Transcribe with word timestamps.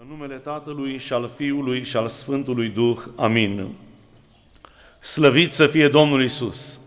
În 0.00 0.06
numele 0.10 0.34
Tatălui 0.34 0.98
și 0.98 1.12
al 1.12 1.30
Fiului 1.36 1.84
și 1.84 1.96
al 1.96 2.08
Sfântului 2.08 2.68
Duh. 2.68 2.98
Amin. 3.16 3.68
Slăvit 5.00 5.52
să 5.52 5.66
fie 5.66 5.88
Domnul 5.88 6.22
Isus. 6.22 6.80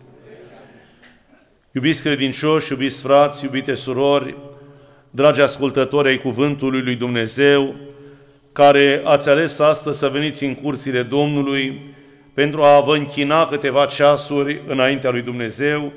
Iubiți 1.71 2.01
credincioși, 2.01 2.71
iubiți 2.71 3.01
frați, 3.01 3.43
iubite 3.43 3.75
surori, 3.75 4.37
dragi 5.09 5.41
ascultători 5.41 6.07
ai 6.07 6.17
Cuvântului 6.17 6.81
lui 6.81 6.95
Dumnezeu, 6.95 7.75
care 8.51 9.01
ați 9.03 9.29
ales 9.29 9.59
astăzi 9.59 9.97
să 9.97 10.09
veniți 10.09 10.43
în 10.43 10.55
curțile 10.55 11.03
Domnului 11.03 11.81
pentru 12.33 12.61
a 12.61 12.79
vă 12.79 12.95
închina 12.95 13.45
câteva 13.45 13.85
ceasuri 13.85 14.61
înaintea 14.67 15.11
lui 15.11 15.21
Dumnezeu, 15.21 15.93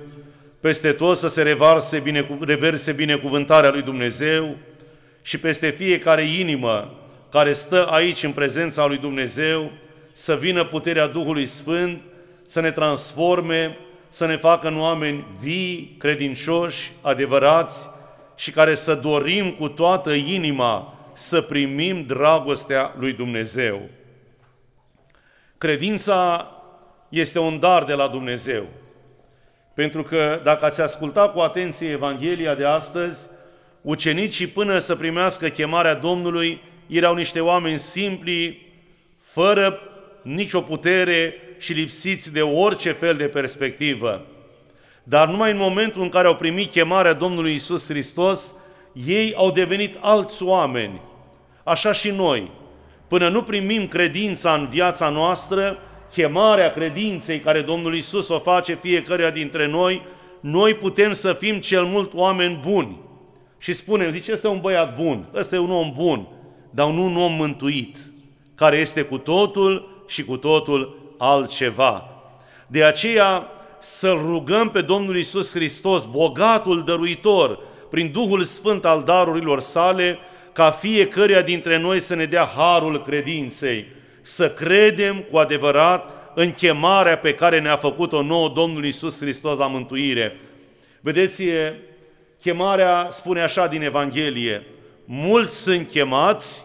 peste 0.60 0.92
tot 0.92 1.18
să 1.18 1.28
se 1.28 1.42
revarse 1.42 1.98
bine, 1.98 2.38
reverse 2.40 2.92
binecuvântarea 2.92 3.70
lui 3.70 3.82
Dumnezeu 3.82 4.56
și 5.22 5.38
peste 5.38 5.70
fiecare 5.70 6.22
inimă 6.22 6.98
care 7.34 7.52
stă 7.52 7.86
aici 7.86 8.22
în 8.22 8.32
prezența 8.32 8.86
lui 8.86 8.96
Dumnezeu, 8.96 9.70
să 10.12 10.36
vină 10.36 10.64
puterea 10.64 11.06
Duhului 11.06 11.46
Sfânt, 11.46 12.00
să 12.46 12.60
ne 12.60 12.70
transforme, 12.70 13.78
să 14.10 14.26
ne 14.26 14.36
facă 14.36 14.68
în 14.68 14.80
oameni 14.80 15.26
vii, 15.40 15.96
credincioși, 15.98 16.92
adevărați 17.00 17.88
și 18.34 18.50
care 18.50 18.74
să 18.74 18.94
dorim 18.94 19.50
cu 19.50 19.68
toată 19.68 20.12
inima 20.12 20.98
să 21.12 21.40
primim 21.40 22.06
dragostea 22.06 22.94
lui 22.98 23.12
Dumnezeu. 23.12 23.80
Credința 25.58 26.50
este 27.08 27.38
un 27.38 27.58
dar 27.58 27.84
de 27.84 27.94
la 27.94 28.08
Dumnezeu. 28.08 28.66
Pentru 29.74 30.02
că 30.02 30.40
dacă 30.44 30.64
ați 30.64 30.80
ascultat 30.80 31.32
cu 31.32 31.38
atenție 31.38 31.90
Evanghelia 31.90 32.54
de 32.54 32.64
astăzi, 32.64 33.18
ucenicii 33.80 34.46
până 34.46 34.78
să 34.78 34.96
primească 34.96 35.48
chemarea 35.48 35.94
Domnului 35.94 36.72
erau 36.86 37.14
niște 37.14 37.40
oameni 37.40 37.78
simpli, 37.78 38.66
fără 39.20 39.78
nicio 40.22 40.60
putere 40.60 41.34
și 41.58 41.72
lipsiți 41.72 42.32
de 42.32 42.42
orice 42.42 42.92
fel 42.92 43.16
de 43.16 43.24
perspectivă. 43.24 44.26
Dar 45.02 45.28
numai 45.28 45.50
în 45.50 45.56
momentul 45.56 46.02
în 46.02 46.08
care 46.08 46.26
au 46.26 46.36
primit 46.36 46.70
chemarea 46.70 47.12
Domnului 47.12 47.54
Isus 47.54 47.86
Hristos, 47.86 48.54
ei 49.06 49.34
au 49.36 49.50
devenit 49.50 49.96
alți 50.00 50.42
oameni. 50.42 51.00
Așa 51.64 51.92
și 51.92 52.10
noi. 52.10 52.50
Până 53.08 53.28
nu 53.28 53.42
primim 53.42 53.88
credința 53.88 54.54
în 54.54 54.68
viața 54.68 55.08
noastră, 55.08 55.78
chemarea 56.12 56.70
credinței 56.70 57.40
care 57.40 57.60
Domnul 57.60 57.94
Isus 57.94 58.28
o 58.28 58.38
face 58.38 58.74
fiecăruia 58.74 59.30
dintre 59.30 59.66
noi, 59.66 60.02
noi 60.40 60.74
putem 60.74 61.12
să 61.12 61.32
fim 61.32 61.58
cel 61.58 61.84
mult 61.84 62.14
oameni 62.14 62.60
buni. 62.66 62.98
Și 63.58 63.72
spunem, 63.72 64.10
zice, 64.10 64.32
ăsta 64.32 64.48
e 64.48 64.50
un 64.50 64.60
băiat 64.60 64.94
bun, 64.94 65.26
ăsta 65.34 65.54
e 65.54 65.58
un 65.58 65.70
om 65.70 65.92
bun, 65.96 66.28
dar 66.74 66.88
nu 66.88 67.04
un 67.04 67.16
om 67.16 67.32
mântuit, 67.32 67.96
care 68.54 68.76
este 68.76 69.02
cu 69.02 69.18
totul 69.18 70.04
și 70.06 70.24
cu 70.24 70.36
totul 70.36 70.98
altceva. 71.18 72.08
De 72.66 72.84
aceea 72.84 73.48
să 73.80 74.10
rugăm 74.10 74.70
pe 74.70 74.80
Domnul 74.80 75.16
Isus 75.16 75.50
Hristos, 75.50 76.04
bogatul 76.04 76.84
dăruitor, 76.84 77.58
prin 77.90 78.10
Duhul 78.12 78.42
Sfânt 78.42 78.84
al 78.84 79.02
darurilor 79.02 79.60
sale, 79.60 80.18
ca 80.52 80.70
fiecăruia 80.70 81.42
dintre 81.42 81.78
noi 81.78 82.00
să 82.00 82.14
ne 82.14 82.24
dea 82.24 82.44
harul 82.56 83.02
credinței, 83.02 83.86
să 84.22 84.50
credem 84.50 85.18
cu 85.30 85.36
adevărat 85.36 86.10
în 86.34 86.52
chemarea 86.52 87.18
pe 87.18 87.34
care 87.34 87.60
ne-a 87.60 87.76
făcut-o 87.76 88.22
nouă 88.22 88.48
Domnul 88.48 88.84
Isus 88.84 89.18
Hristos 89.18 89.58
la 89.58 89.66
mântuire. 89.66 90.40
Vedeți, 91.00 91.42
chemarea 92.40 93.08
spune 93.10 93.40
așa 93.40 93.66
din 93.66 93.82
Evanghelie, 93.82 94.66
mulți 95.04 95.56
sunt 95.56 95.90
chemați, 95.90 96.63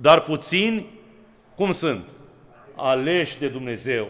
dar 0.00 0.20
puțini, 0.20 0.86
cum 1.54 1.72
sunt? 1.72 2.08
Aleși 2.76 3.38
de 3.38 3.48
Dumnezeu. 3.48 4.08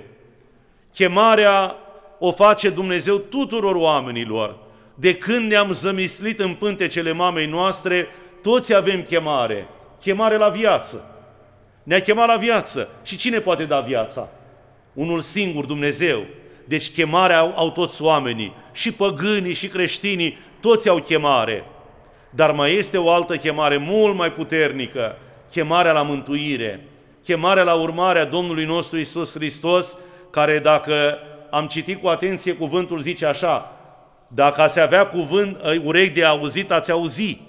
Chemarea 0.94 1.76
o 2.18 2.32
face 2.32 2.70
Dumnezeu 2.70 3.16
tuturor 3.16 3.74
oamenilor. 3.74 4.56
De 4.94 5.14
când 5.14 5.50
ne-am 5.50 5.72
zămislit 5.72 6.40
în 6.40 6.54
pântecele 6.54 7.12
mamei 7.12 7.46
noastre, 7.46 8.06
toți 8.42 8.74
avem 8.74 9.02
chemare. 9.02 9.68
Chemare 10.00 10.36
la 10.36 10.48
viață. 10.48 11.04
Ne-a 11.82 12.00
chemat 12.00 12.26
la 12.26 12.36
viață. 12.36 12.88
Și 13.02 13.16
cine 13.16 13.38
poate 13.38 13.64
da 13.64 13.80
viața? 13.80 14.28
Unul 14.92 15.20
singur, 15.20 15.64
Dumnezeu. 15.64 16.26
Deci 16.64 16.92
chemarea 16.92 17.38
au, 17.38 17.52
au 17.56 17.70
toți 17.70 18.02
oamenii, 18.02 18.54
și 18.72 18.92
păgânii, 18.92 19.54
și 19.54 19.68
creștinii, 19.68 20.38
toți 20.60 20.88
au 20.88 20.98
chemare. 20.98 21.64
Dar 22.30 22.52
mai 22.52 22.74
este 22.74 22.98
o 22.98 23.10
altă 23.10 23.36
chemare 23.36 23.76
mult 23.76 24.16
mai 24.16 24.32
puternică, 24.32 25.16
chemarea 25.50 25.92
la 25.92 26.02
mântuire, 26.02 26.88
chemarea 27.24 27.62
la 27.62 27.74
urmarea 27.74 28.24
Domnului 28.24 28.64
nostru 28.64 28.98
Isus 28.98 29.32
Hristos, 29.32 29.96
care 30.30 30.58
dacă 30.58 31.18
am 31.50 31.66
citit 31.66 32.00
cu 32.00 32.08
atenție 32.08 32.52
cuvântul 32.52 33.00
zice 33.00 33.26
așa, 33.26 33.72
dacă 34.28 34.60
ați 34.60 34.80
avea 34.80 35.06
cuvânt, 35.06 35.60
ă, 35.62 35.74
urechi 35.84 36.14
de 36.14 36.24
auzit, 36.24 36.70
ați 36.70 36.90
auzi. 36.90 37.40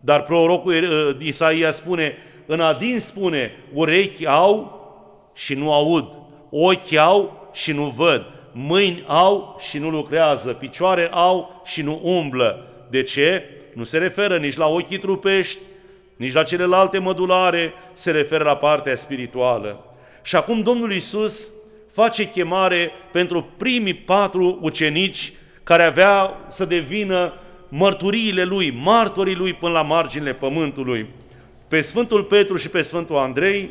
Dar 0.00 0.22
prorocul 0.22 0.74
ă, 0.74 1.16
Isaia 1.18 1.70
spune, 1.70 2.16
în 2.46 2.60
adin 2.60 3.00
spune, 3.00 3.52
urechi 3.72 4.26
au 4.26 4.80
și 5.34 5.54
nu 5.54 5.72
aud, 5.72 6.18
ochi 6.50 6.96
au 6.96 7.50
și 7.52 7.72
nu 7.72 7.84
văd, 7.84 8.26
mâini 8.52 9.04
au 9.06 9.60
și 9.68 9.78
nu 9.78 9.90
lucrează, 9.90 10.52
picioare 10.52 11.08
au 11.12 11.62
și 11.64 11.82
nu 11.82 12.00
umblă. 12.02 12.66
De 12.90 13.02
ce? 13.02 13.44
Nu 13.74 13.84
se 13.84 13.98
referă 13.98 14.36
nici 14.36 14.56
la 14.56 14.66
ochii 14.66 14.98
trupești, 14.98 15.58
nici 16.20 16.32
la 16.32 16.42
celelalte 16.42 16.98
mădulare, 16.98 17.72
se 17.94 18.10
referă 18.10 18.44
la 18.44 18.56
partea 18.56 18.96
spirituală. 18.96 19.84
Și 20.22 20.36
acum 20.36 20.62
Domnul 20.62 20.92
Isus 20.92 21.48
face 21.92 22.28
chemare 22.28 22.90
pentru 23.12 23.52
primii 23.56 23.94
patru 23.94 24.58
ucenici 24.60 25.32
care 25.62 25.82
avea 25.82 26.34
să 26.48 26.64
devină 26.64 27.32
mărturiile 27.68 28.44
lui, 28.44 28.70
martorii 28.82 29.34
lui 29.34 29.52
până 29.52 29.72
la 29.72 29.82
marginile 29.82 30.32
pământului. 30.32 31.06
Pe 31.68 31.82
Sfântul 31.82 32.24
Petru 32.24 32.56
și 32.56 32.68
pe 32.68 32.82
Sfântul 32.82 33.16
Andrei 33.16 33.70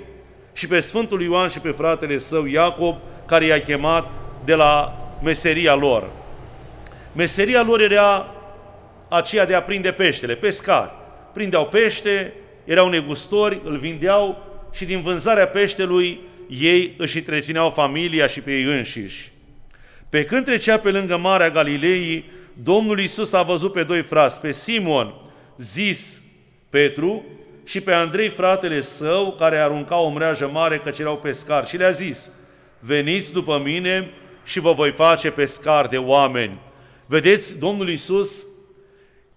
și 0.53 0.67
pe 0.67 0.79
Sfântul 0.79 1.21
Ioan 1.21 1.49
și 1.49 1.59
pe 1.59 1.71
fratele 1.71 2.19
său 2.19 2.45
Iacob, 2.45 2.95
care 3.25 3.45
i-a 3.45 3.61
chemat 3.61 4.09
de 4.45 4.55
la 4.55 4.97
meseria 5.23 5.75
lor. 5.75 6.09
Meseria 7.11 7.63
lor 7.63 7.81
era 7.81 8.33
aceea 9.09 9.45
de 9.45 9.55
a 9.55 9.61
prinde 9.61 9.91
peștele, 9.91 10.35
pescari. 10.35 10.91
Prindeau 11.33 11.65
pește, 11.65 12.33
erau 12.65 12.89
negustori, 12.89 13.61
îl 13.63 13.77
vindeau 13.77 14.43
și 14.71 14.85
din 14.85 15.01
vânzarea 15.01 15.47
peștelui 15.47 16.19
ei 16.49 16.93
își 16.97 17.17
întrețineau 17.17 17.69
familia 17.69 18.27
și 18.27 18.41
pe 18.41 18.51
ei 18.51 18.63
înșiși. 18.63 19.31
Pe 20.09 20.25
când 20.25 20.45
trecea 20.45 20.77
pe 20.77 20.91
lângă 20.91 21.17
Marea 21.17 21.49
Galilei, 21.49 22.25
Domnul 22.63 22.99
Isus 22.99 23.33
a 23.33 23.41
văzut 23.41 23.73
pe 23.73 23.83
doi 23.83 24.01
frați, 24.01 24.39
pe 24.39 24.51
Simon, 24.51 25.13
zis 25.57 26.21
Petru, 26.69 27.25
și 27.65 27.81
pe 27.81 27.93
Andrei, 27.93 28.29
fratele 28.29 28.81
său, 28.81 29.35
care 29.39 29.57
arunca 29.57 29.99
o 29.99 30.09
mreajă 30.09 30.49
mare 30.53 30.77
căci 30.77 30.99
erau 30.99 31.17
pescari, 31.17 31.67
și 31.67 31.77
le-a 31.77 31.91
zis, 31.91 32.29
veniți 32.79 33.31
după 33.31 33.61
mine 33.63 34.09
și 34.43 34.59
vă 34.59 34.73
voi 34.73 34.91
face 34.91 35.31
pescari 35.31 35.89
de 35.89 35.97
oameni. 35.97 36.59
Vedeți, 37.05 37.57
Domnul 37.57 37.89
Isus 37.89 38.31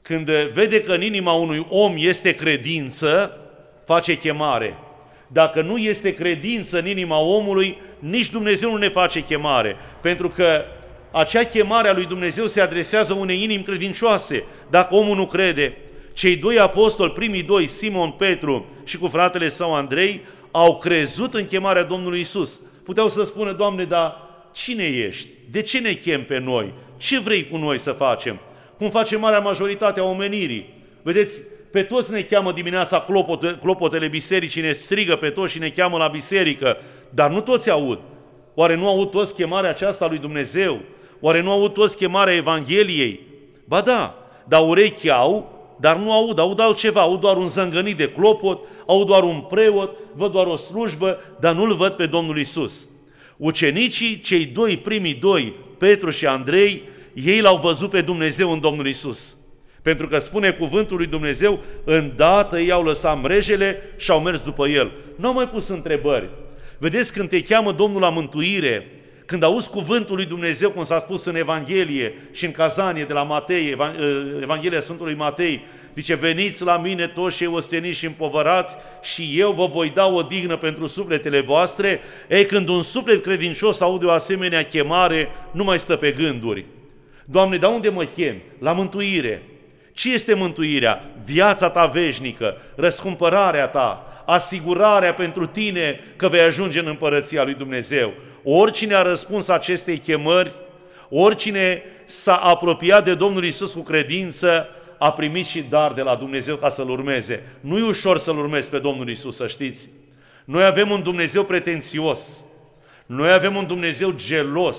când 0.02 0.30
vede 0.30 0.82
că 0.82 0.92
în 0.92 1.02
inima 1.02 1.32
unui 1.32 1.66
om 1.68 1.94
este 1.96 2.32
credință, 2.32 3.36
face 3.84 4.16
chemare. 4.16 4.78
Dacă 5.26 5.62
nu 5.62 5.76
este 5.76 6.14
credință 6.14 6.78
în 6.78 6.86
inima 6.86 7.18
omului, 7.18 7.78
nici 7.98 8.30
Dumnezeu 8.30 8.70
nu 8.70 8.76
ne 8.76 8.88
face 8.88 9.20
chemare. 9.20 9.76
Pentru 10.00 10.28
că 10.28 10.64
acea 11.10 11.44
chemare 11.44 11.88
a 11.88 11.92
lui 11.92 12.06
Dumnezeu 12.06 12.46
se 12.46 12.60
adresează 12.60 13.12
unei 13.12 13.42
inimi 13.42 13.62
credincioase. 13.62 14.44
Dacă 14.70 14.94
omul 14.94 15.16
nu 15.16 15.26
crede, 15.26 15.76
cei 16.12 16.36
doi 16.36 16.58
apostoli, 16.58 17.12
primii 17.12 17.42
doi, 17.42 17.66
Simon 17.66 18.10
Petru 18.10 18.66
și 18.84 18.98
cu 18.98 19.08
fratele 19.08 19.48
său 19.48 19.74
Andrei, 19.74 20.20
au 20.50 20.78
crezut 20.78 21.34
în 21.34 21.46
chemarea 21.46 21.82
Domnului 21.82 22.20
Isus. 22.20 22.60
Puteau 22.84 23.08
să 23.08 23.24
spună, 23.24 23.52
Doamne, 23.52 23.84
dar 23.84 24.16
cine 24.52 24.84
ești? 24.84 25.28
De 25.50 25.62
ce 25.62 25.78
ne 25.78 25.92
chem 25.92 26.24
pe 26.24 26.38
noi? 26.38 26.72
Ce 26.96 27.20
vrei 27.20 27.48
cu 27.48 27.56
noi 27.56 27.78
să 27.78 27.90
facem? 27.92 28.40
Cum 28.82 28.90
face 28.90 29.16
marea 29.16 29.38
majoritate 29.38 30.00
a 30.00 30.04
omenirii. 30.04 30.74
Vedeți, 31.02 31.40
pe 31.70 31.82
toți 31.82 32.10
ne 32.10 32.20
cheamă 32.20 32.52
dimineața 32.52 33.00
clopote, 33.00 33.58
clopotele 33.60 34.08
bisericii, 34.08 34.62
ne 34.62 34.72
strigă 34.72 35.16
pe 35.16 35.28
toți 35.28 35.52
și 35.52 35.58
ne 35.58 35.68
cheamă 35.68 35.96
la 35.96 36.06
biserică, 36.06 36.76
dar 37.10 37.30
nu 37.30 37.40
toți 37.40 37.70
aud. 37.70 37.98
Oare 38.54 38.76
nu 38.76 38.88
aud 38.88 39.10
toți 39.10 39.34
chemarea 39.34 39.70
aceasta 39.70 40.06
lui 40.06 40.18
Dumnezeu? 40.18 40.80
Oare 41.20 41.42
nu 41.42 41.50
aud 41.50 41.72
toți 41.72 41.96
chemarea 41.96 42.34
Evangheliei? 42.34 43.20
Ba 43.64 43.80
da, 43.80 44.14
dar 44.48 44.68
urechi 44.68 45.10
au, 45.10 45.60
dar 45.80 45.96
nu 45.96 46.12
aud, 46.12 46.38
aud 46.38 46.60
altceva, 46.60 47.00
aud 47.00 47.20
doar 47.20 47.36
un 47.36 47.48
zângănit 47.48 47.96
de 47.96 48.08
clopot, 48.08 48.60
aud 48.86 49.06
doar 49.06 49.22
un 49.22 49.40
preot, 49.40 49.96
văd 50.14 50.32
doar 50.32 50.46
o 50.46 50.56
slujbă, 50.56 51.20
dar 51.40 51.54
nu-L 51.54 51.74
văd 51.74 51.92
pe 51.92 52.06
Domnul 52.06 52.38
Isus. 52.38 52.88
Ucenicii, 53.36 54.20
cei 54.20 54.44
doi, 54.44 54.76
primii 54.76 55.14
doi, 55.14 55.54
Petru 55.78 56.10
și 56.10 56.26
Andrei, 56.26 56.90
ei 57.14 57.40
l-au 57.40 57.56
văzut 57.56 57.90
pe 57.90 58.00
Dumnezeu 58.00 58.52
în 58.52 58.60
Domnul 58.60 58.86
Isus. 58.86 59.36
Pentru 59.82 60.06
că 60.06 60.18
spune 60.18 60.50
cuvântul 60.50 60.96
lui 60.96 61.06
Dumnezeu, 61.06 61.62
îndată 61.84 62.60
ei 62.60 62.70
au 62.70 62.84
lăsat 62.84 63.22
mrejele 63.22 63.82
și 63.96 64.10
au 64.10 64.20
mers 64.20 64.40
după 64.40 64.68
el. 64.68 64.90
Nu 65.16 65.28
au 65.28 65.34
mai 65.34 65.48
pus 65.48 65.68
întrebări. 65.68 66.28
Vedeți 66.78 67.12
când 67.12 67.28
te 67.28 67.42
cheamă 67.42 67.72
Domnul 67.72 68.00
la 68.00 68.08
mântuire, 68.08 68.86
când 69.26 69.42
auzi 69.42 69.70
cuvântul 69.70 70.16
lui 70.16 70.24
Dumnezeu, 70.24 70.70
cum 70.70 70.84
s-a 70.84 70.98
spus 70.98 71.24
în 71.24 71.36
Evanghelie 71.36 72.14
și 72.32 72.44
în 72.44 72.50
Cazanie 72.50 73.04
de 73.04 73.12
la 73.12 73.22
Matei, 73.22 73.76
ă, 73.78 73.92
Evanghelia 74.42 74.80
Sfântului 74.80 75.14
Matei, 75.14 75.64
zice, 75.94 76.14
veniți 76.14 76.62
la 76.62 76.78
mine 76.78 77.06
toți 77.06 77.36
cei 77.36 77.46
osteniți 77.46 77.98
și 77.98 78.06
împovărați 78.06 78.76
și 79.02 79.34
eu 79.36 79.52
vă 79.52 79.66
voi 79.66 79.92
da 79.94 80.06
o 80.06 80.22
dignă 80.22 80.56
pentru 80.56 80.86
sufletele 80.86 81.40
voastre. 81.40 82.00
Ei, 82.28 82.46
când 82.46 82.68
un 82.68 82.82
suflet 82.82 83.22
credincios 83.22 83.80
aude 83.80 84.06
o 84.06 84.10
asemenea 84.10 84.64
chemare, 84.64 85.28
nu 85.50 85.64
mai 85.64 85.78
stă 85.78 85.96
pe 85.96 86.10
gânduri. 86.10 86.64
Doamne, 87.24 87.56
dar 87.56 87.70
unde 87.72 87.88
mă 87.88 88.04
chem? 88.04 88.36
La 88.58 88.72
mântuire. 88.72 89.42
Ce 89.92 90.12
este 90.12 90.34
mântuirea? 90.34 91.04
Viața 91.24 91.70
ta 91.70 91.86
veșnică, 91.86 92.56
răscumpărarea 92.74 93.66
ta, 93.66 94.22
asigurarea 94.26 95.14
pentru 95.14 95.46
tine 95.46 96.00
că 96.16 96.28
vei 96.28 96.40
ajunge 96.40 96.78
în 96.78 96.86
împărăția 96.86 97.44
lui 97.44 97.54
Dumnezeu. 97.54 98.12
Oricine 98.44 98.94
a 98.94 99.02
răspuns 99.02 99.48
acestei 99.48 99.98
chemări, 99.98 100.52
oricine 101.08 101.82
s-a 102.06 102.36
apropiat 102.36 103.04
de 103.04 103.14
Domnul 103.14 103.44
Isus 103.44 103.72
cu 103.72 103.80
credință, 103.80 104.66
a 104.98 105.12
primit 105.12 105.46
și 105.46 105.62
dar 105.62 105.92
de 105.92 106.02
la 106.02 106.14
Dumnezeu 106.14 106.56
ca 106.56 106.70
să-L 106.70 106.90
urmeze. 106.90 107.42
Nu 107.60 107.78
e 107.78 107.82
ușor 107.82 108.18
să-L 108.18 108.38
urmezi 108.38 108.70
pe 108.70 108.78
Domnul 108.78 109.08
Isus, 109.08 109.36
să 109.36 109.46
știți. 109.46 109.88
Noi 110.44 110.64
avem 110.64 110.90
un 110.90 111.02
Dumnezeu 111.02 111.44
pretențios. 111.44 112.44
Noi 113.06 113.32
avem 113.32 113.56
un 113.56 113.66
Dumnezeu 113.66 114.10
gelos. 114.10 114.78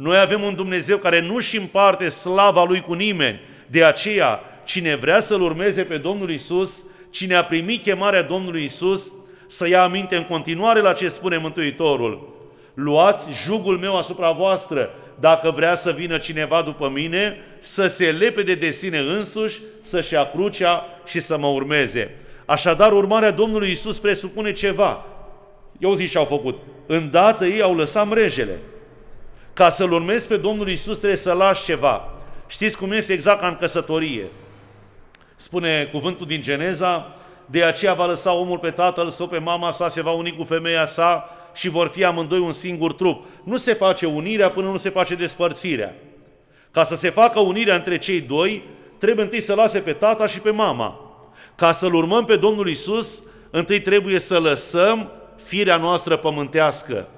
Noi 0.00 0.18
avem 0.18 0.42
un 0.42 0.54
Dumnezeu 0.54 0.96
care 0.96 1.20
nu-și 1.20 1.56
împarte 1.56 2.08
slava 2.08 2.64
Lui 2.64 2.80
cu 2.80 2.92
nimeni. 2.92 3.40
De 3.66 3.84
aceea, 3.84 4.40
cine 4.64 4.96
vrea 4.96 5.20
să-L 5.20 5.40
urmeze 5.40 5.82
pe 5.82 5.96
Domnul 5.96 6.30
Isus, 6.30 6.82
cine 7.10 7.34
a 7.34 7.44
primit 7.44 7.82
chemarea 7.82 8.22
Domnului 8.22 8.64
Isus, 8.64 9.12
să 9.48 9.68
ia 9.68 9.82
aminte 9.82 10.16
în 10.16 10.24
continuare 10.24 10.80
la 10.80 10.92
ce 10.92 11.08
spune 11.08 11.36
Mântuitorul. 11.36 12.28
Luați 12.74 13.24
jugul 13.44 13.78
meu 13.78 13.96
asupra 13.96 14.30
voastră, 14.30 14.90
dacă 15.18 15.50
vrea 15.50 15.76
să 15.76 15.90
vină 15.90 16.18
cineva 16.18 16.62
după 16.62 16.90
mine, 16.94 17.36
să 17.60 17.86
se 17.86 18.10
lepede 18.10 18.54
de 18.54 18.70
sine 18.70 18.98
însuși, 18.98 19.60
să-și 19.82 20.12
ia 20.12 20.30
crucea 20.30 20.84
și 21.06 21.20
să 21.20 21.38
mă 21.38 21.46
urmeze. 21.46 22.16
Așadar, 22.44 22.92
urmarea 22.92 23.30
Domnului 23.30 23.70
Isus 23.70 23.98
presupune 23.98 24.52
ceva. 24.52 25.04
Eu 25.78 25.94
zic 25.94 26.08
și 26.08 26.16
au 26.16 26.24
făcut. 26.24 26.58
Îndată 26.86 27.44
ei 27.44 27.62
au 27.62 27.76
lăsat 27.76 28.08
mrejele. 28.08 28.58
Ca 29.60 29.70
să-L 29.70 29.92
urmezi 29.92 30.26
pe 30.26 30.36
Domnul 30.36 30.68
Isus 30.68 30.96
trebuie 30.96 31.18
să 31.18 31.32
lași 31.32 31.64
ceva. 31.64 32.08
Știți 32.46 32.76
cum 32.76 32.92
este 32.92 33.12
exact 33.12 33.40
ca 33.40 33.46
în 33.46 33.56
căsătorie. 33.56 34.30
Spune 35.36 35.88
cuvântul 35.92 36.26
din 36.26 36.42
Geneza, 36.42 37.14
de 37.46 37.64
aceea 37.64 37.94
va 37.94 38.06
lăsa 38.06 38.32
omul 38.32 38.58
pe 38.58 38.70
tatăl 38.70 39.10
sau 39.10 39.28
pe 39.28 39.38
mama 39.38 39.70
sa, 39.70 39.88
se 39.88 40.02
va 40.02 40.10
uni 40.10 40.36
cu 40.36 40.42
femeia 40.42 40.86
sa 40.86 41.24
și 41.54 41.68
vor 41.68 41.88
fi 41.88 42.04
amândoi 42.04 42.38
un 42.38 42.52
singur 42.52 42.92
trup. 42.92 43.24
Nu 43.44 43.56
se 43.56 43.74
face 43.74 44.06
unirea 44.06 44.50
până 44.50 44.68
nu 44.68 44.76
se 44.76 44.90
face 44.90 45.14
despărțirea. 45.14 45.94
Ca 46.70 46.84
să 46.84 46.96
se 46.96 47.10
facă 47.10 47.40
unirea 47.40 47.74
între 47.74 47.98
cei 47.98 48.20
doi, 48.20 48.64
trebuie 48.98 49.24
întâi 49.24 49.40
să 49.40 49.54
lase 49.54 49.78
pe 49.78 49.92
tata 49.92 50.26
și 50.26 50.40
pe 50.40 50.50
mama. 50.50 51.00
Ca 51.54 51.72
să-L 51.72 51.94
urmăm 51.94 52.24
pe 52.24 52.36
Domnul 52.36 52.68
Isus, 52.68 53.22
întâi 53.50 53.80
trebuie 53.80 54.18
să 54.18 54.38
lăsăm 54.38 55.10
firea 55.36 55.76
noastră 55.76 56.16
pământească. 56.16 57.08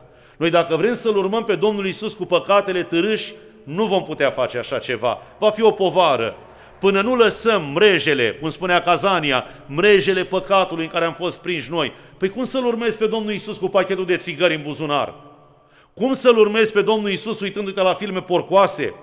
Noi 0.43 0.51
dacă 0.51 0.77
vrem 0.77 0.95
să-L 0.95 1.17
urmăm 1.17 1.45
pe 1.45 1.55
Domnul 1.55 1.87
Isus 1.87 2.13
cu 2.13 2.25
păcatele 2.25 2.83
târâși, 2.83 3.33
nu 3.65 3.85
vom 3.85 4.05
putea 4.05 4.31
face 4.31 4.59
așa 4.59 4.79
ceva. 4.79 5.19
Va 5.39 5.51
fi 5.51 5.63
o 5.63 5.71
povară. 5.71 6.37
Până 6.81 7.01
nu 7.01 7.15
lăsăm 7.15 7.63
mrejele, 7.75 8.39
cum 8.41 8.51
spunea 8.51 8.81
Cazania, 8.81 9.45
mrejele 9.67 10.25
păcatului 10.25 10.85
în 10.85 10.91
care 10.91 11.05
am 11.05 11.13
fost 11.13 11.39
prinși 11.39 11.71
noi, 11.71 11.93
păi 12.19 12.29
cum 12.29 12.45
să-L 12.45 12.65
urmezi 12.65 12.97
pe 12.97 13.07
Domnul 13.07 13.33
Isus 13.33 13.59
cu 13.59 13.69
pachetul 13.69 14.07
de 14.07 14.17
țigări 14.17 14.55
în 14.55 14.63
buzunar? 14.63 15.15
Cum 15.95 16.15
să-L 16.15 16.39
urmezi 16.39 16.73
pe 16.73 16.83
Domnul 16.83 17.11
Isus 17.11 17.41
uitându-te 17.41 17.83
la 17.83 17.95
filme 17.95 18.23
porcoase 18.23 18.95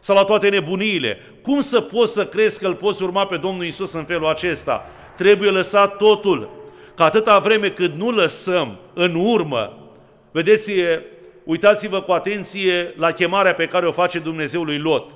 sau 0.00 0.16
la 0.16 0.24
toate 0.24 0.48
nebuniile? 0.48 1.18
Cum 1.42 1.60
să 1.60 1.80
poți 1.80 2.12
să 2.12 2.26
crezi 2.26 2.58
că 2.58 2.66
îl 2.66 2.74
poți 2.74 3.02
urma 3.02 3.26
pe 3.26 3.36
Domnul 3.36 3.64
Isus 3.64 3.92
în 3.92 4.04
felul 4.04 4.26
acesta? 4.26 4.86
Trebuie 5.16 5.50
lăsat 5.50 5.96
totul. 5.96 6.50
Că 6.94 7.02
atâta 7.02 7.38
vreme 7.38 7.68
cât 7.68 7.94
nu 7.94 8.10
lăsăm 8.10 8.78
în 8.94 9.14
urmă, 9.14 9.75
vedeți, 10.36 10.70
uitați-vă 11.44 12.02
cu 12.02 12.12
atenție 12.12 12.94
la 12.96 13.12
chemarea 13.12 13.54
pe 13.54 13.66
care 13.66 13.86
o 13.86 13.92
face 13.92 14.18
Dumnezeu 14.18 14.62
lui 14.62 14.78
Lot. 14.78 15.10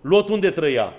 Lot 0.00 0.28
unde 0.28 0.50
trăia? 0.50 0.92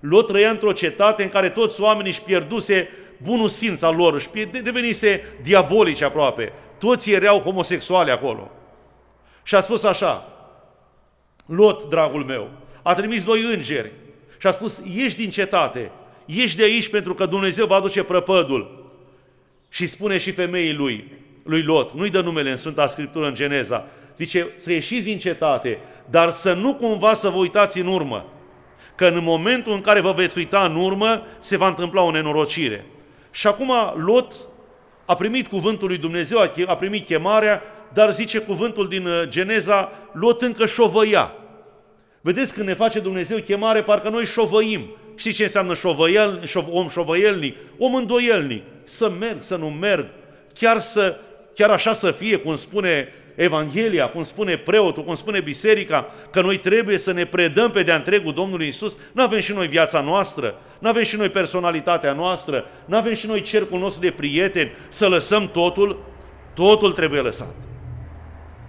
Lot 0.00 0.26
trăia 0.26 0.50
într-o 0.50 0.72
cetate 0.72 1.22
în 1.22 1.28
care 1.28 1.48
toți 1.48 1.80
oamenii 1.80 2.10
își 2.10 2.22
pierduse 2.22 2.88
bunul 3.22 3.48
simț 3.48 3.82
al 3.82 3.96
lor, 3.96 4.14
își 4.14 4.28
devenise 4.62 5.24
diabolici 5.42 6.00
aproape. 6.02 6.52
Toți 6.78 7.10
erau 7.10 7.38
homosexuali 7.38 8.10
acolo. 8.10 8.50
Și 9.42 9.54
a 9.54 9.60
spus 9.60 9.82
așa, 9.82 10.28
Lot, 11.46 11.88
dragul 11.88 12.24
meu, 12.24 12.50
a 12.82 12.94
trimis 12.94 13.22
doi 13.22 13.54
îngeri 13.54 13.92
și 14.38 14.46
a 14.46 14.52
spus, 14.52 14.80
ieși 14.94 15.16
din 15.16 15.30
cetate, 15.30 15.90
ieși 16.24 16.56
de 16.56 16.62
aici 16.62 16.88
pentru 16.88 17.14
că 17.14 17.26
Dumnezeu 17.26 17.66
va 17.66 17.74
aduce 17.74 18.02
prăpădul. 18.02 18.92
Și 19.68 19.86
spune 19.86 20.18
și 20.18 20.32
femeii 20.32 20.74
lui, 20.74 21.18
lui 21.50 21.62
Lot, 21.62 21.92
nu-i 21.94 22.10
dă 22.10 22.20
numele 22.20 22.50
în 22.50 22.56
Sfânta 22.56 22.86
Scriptură 22.86 23.26
în 23.26 23.34
Geneza, 23.34 23.86
zice 24.16 24.48
să 24.56 24.72
ieșiți 24.72 25.04
din 25.04 25.18
cetate, 25.18 25.78
dar 26.10 26.32
să 26.32 26.52
nu 26.52 26.74
cumva 26.74 27.14
să 27.14 27.28
vă 27.28 27.38
uitați 27.38 27.78
în 27.78 27.86
urmă 27.86 28.24
că 28.94 29.06
în 29.06 29.20
momentul 29.22 29.72
în 29.72 29.80
care 29.80 30.00
vă 30.00 30.12
veți 30.12 30.38
uita 30.38 30.64
în 30.64 30.76
urmă, 30.76 31.22
se 31.38 31.56
va 31.56 31.66
întâmpla 31.68 32.02
o 32.02 32.10
nenorocire. 32.10 32.86
Și 33.30 33.46
acum 33.46 33.72
Lot 33.96 34.32
a 35.04 35.14
primit 35.14 35.46
cuvântul 35.46 35.88
lui 35.88 35.98
Dumnezeu, 35.98 36.38
a 36.66 36.76
primit 36.76 37.06
chemarea, 37.06 37.62
dar 37.92 38.12
zice 38.12 38.38
cuvântul 38.38 38.88
din 38.88 39.06
uh, 39.06 39.28
Geneza, 39.28 39.92
Lot 40.12 40.42
încă 40.42 40.66
șovăia. 40.66 41.32
Vedeți, 42.20 42.52
când 42.52 42.66
ne 42.66 42.74
face 42.74 42.98
Dumnezeu 42.98 43.38
chemare, 43.38 43.82
parcă 43.82 44.08
noi 44.08 44.24
șovăim. 44.24 44.96
Știți 45.14 45.36
ce 45.36 45.44
înseamnă 45.44 45.74
șovăiel, 45.74 46.44
șov, 46.44 46.66
om 46.70 46.88
șovăielnic? 46.88 47.56
Om 47.78 47.94
îndoielnic. 47.94 48.62
Să 48.84 49.10
merg, 49.10 49.42
să 49.42 49.56
nu 49.56 49.70
merg. 49.70 50.06
Chiar, 50.54 50.80
să, 50.80 51.16
chiar 51.60 51.70
așa 51.70 51.92
să 51.92 52.10
fie, 52.10 52.36
cum 52.36 52.56
spune 52.56 53.08
Evanghelia, 53.34 54.08
cum 54.08 54.24
spune 54.24 54.56
preotul, 54.56 55.04
cum 55.04 55.14
spune 55.14 55.40
biserica, 55.40 56.12
că 56.30 56.40
noi 56.40 56.56
trebuie 56.56 56.98
să 56.98 57.12
ne 57.12 57.24
predăm 57.24 57.70
pe 57.70 57.82
de-a 57.82 57.94
întregul 57.94 58.32
Domnului 58.32 58.68
Isus, 58.68 58.96
nu 59.12 59.22
avem 59.22 59.40
și 59.40 59.52
noi 59.52 59.66
viața 59.66 60.00
noastră, 60.00 60.58
nu 60.78 60.88
avem 60.88 61.02
și 61.02 61.16
noi 61.16 61.28
personalitatea 61.28 62.12
noastră, 62.12 62.64
nu 62.84 62.96
avem 62.96 63.14
și 63.14 63.26
noi 63.26 63.42
cercul 63.42 63.78
nostru 63.78 64.00
de 64.00 64.10
prieteni, 64.10 64.72
să 64.88 65.08
lăsăm 65.08 65.50
totul, 65.50 66.04
totul 66.54 66.92
trebuie 66.92 67.20
lăsat. 67.20 67.54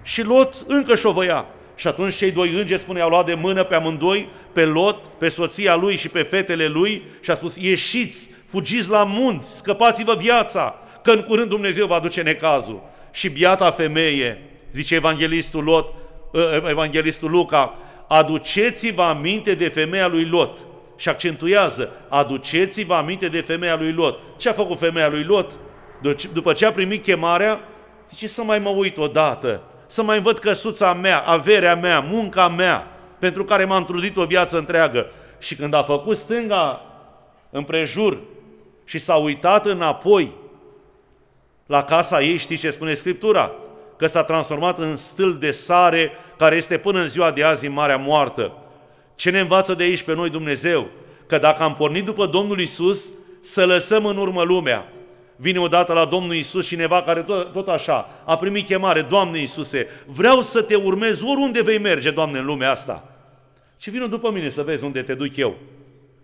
Și 0.03 0.23
Lot 0.23 0.53
încă 0.67 0.95
șovăia. 0.95 1.45
Și 1.75 1.87
atunci 1.87 2.15
cei 2.15 2.31
doi 2.31 2.53
îngeri, 2.59 2.81
spune, 2.81 3.01
au 3.01 3.09
luat 3.09 3.25
de 3.25 3.33
mână 3.33 3.63
pe 3.63 3.75
amândoi, 3.75 4.29
pe 4.53 4.65
Lot, 4.65 5.05
pe 5.05 5.29
soția 5.29 5.75
lui 5.75 5.95
și 5.95 6.09
pe 6.09 6.21
fetele 6.21 6.67
lui 6.67 7.03
și 7.21 7.31
a 7.31 7.35
spus, 7.35 7.55
ieșiți, 7.55 8.29
fugiți 8.45 8.89
la 8.89 9.03
munți, 9.03 9.57
scăpați-vă 9.57 10.15
viața, 10.15 10.80
că 11.03 11.11
în 11.11 11.21
curând 11.21 11.49
Dumnezeu 11.49 11.87
va 11.87 11.99
duce 11.99 12.21
necazul. 12.21 12.81
Și 13.11 13.29
biata 13.29 13.71
femeie 13.71 14.51
zice 14.73 14.95
evanghelistul, 14.95 15.63
Lot, 15.63 15.93
ă, 16.33 16.63
evanghelistul 16.69 17.31
Luca, 17.31 17.77
aduceți-vă 18.07 19.01
aminte 19.01 19.53
de 19.53 19.67
femeia 19.67 20.07
lui 20.07 20.25
Lot. 20.25 20.57
Și 20.95 21.09
accentuează, 21.09 21.91
aduceți-vă 22.09 22.93
aminte 22.93 23.27
de 23.27 23.41
femeia 23.41 23.75
lui 23.75 23.93
Lot. 23.93 24.19
Ce 24.37 24.49
a 24.49 24.53
făcut 24.53 24.79
femeia 24.79 25.09
lui 25.09 25.23
Lot? 25.23 25.51
După 26.33 26.53
ce 26.53 26.65
a 26.65 26.71
primit 26.71 27.03
chemarea, 27.03 27.59
zice 28.09 28.27
să 28.27 28.43
mai 28.43 28.59
mă 28.59 28.69
uit 28.69 28.97
odată, 28.97 29.61
să 29.87 30.03
mai 30.03 30.21
văd 30.21 30.39
căsuța 30.39 30.93
mea, 30.93 31.19
averea 31.19 31.75
mea, 31.75 31.99
munca 31.99 32.47
mea, 32.47 32.87
pentru 33.19 33.43
care 33.43 33.65
m-am 33.65 33.85
trudit 33.85 34.17
o 34.17 34.25
viață 34.25 34.57
întreagă. 34.57 35.07
Și 35.39 35.55
când 35.55 35.73
a 35.73 35.83
făcut 35.83 36.17
stânga 36.17 36.81
împrejur 37.49 38.17
și 38.85 38.99
s-a 38.99 39.15
uitat 39.15 39.65
înapoi 39.65 40.31
la 41.71 41.83
casa 41.83 42.21
ei, 42.21 42.37
știți 42.37 42.61
ce 42.61 42.71
spune 42.71 42.93
Scriptura? 42.93 43.51
că 44.01 44.07
s-a 44.07 44.23
transformat 44.23 44.79
în 44.79 44.97
stâl 44.97 45.37
de 45.39 45.51
sare 45.51 46.11
care 46.37 46.55
este 46.55 46.77
până 46.77 46.99
în 46.99 47.07
ziua 47.07 47.31
de 47.31 47.43
azi 47.43 47.65
în 47.65 47.73
Marea 47.73 47.97
Moartă. 47.97 48.51
Ce 49.15 49.29
ne 49.29 49.39
învață 49.39 49.73
de 49.73 49.83
aici 49.83 50.01
pe 50.01 50.15
noi 50.15 50.29
Dumnezeu? 50.29 50.89
Că 51.27 51.37
dacă 51.37 51.63
am 51.63 51.75
pornit 51.75 52.05
după 52.05 52.25
Domnul 52.25 52.59
Isus, 52.59 53.05
să 53.41 53.65
lăsăm 53.65 54.05
în 54.05 54.17
urmă 54.17 54.43
lumea. 54.43 54.93
Vine 55.35 55.59
odată 55.59 55.93
la 55.93 56.05
Domnul 56.05 56.35
Isus 56.35 56.67
cineva 56.67 57.03
care 57.03 57.21
tot, 57.21 57.51
tot 57.51 57.67
așa 57.67 58.09
a 58.25 58.37
primit 58.37 58.65
chemare, 58.65 59.01
Doamne 59.01 59.39
Iisuse, 59.39 59.87
vreau 60.05 60.41
să 60.41 60.61
te 60.61 60.75
urmez 60.75 61.21
oriunde 61.21 61.61
vei 61.61 61.79
merge, 61.79 62.11
Doamne, 62.11 62.39
în 62.39 62.45
lumea 62.45 62.71
asta. 62.71 63.09
Și 63.77 63.89
vină 63.89 64.05
după 64.05 64.31
mine 64.31 64.49
să 64.49 64.61
vezi 64.61 64.83
unde 64.83 65.01
te 65.01 65.13
duc 65.13 65.35
eu. 65.35 65.55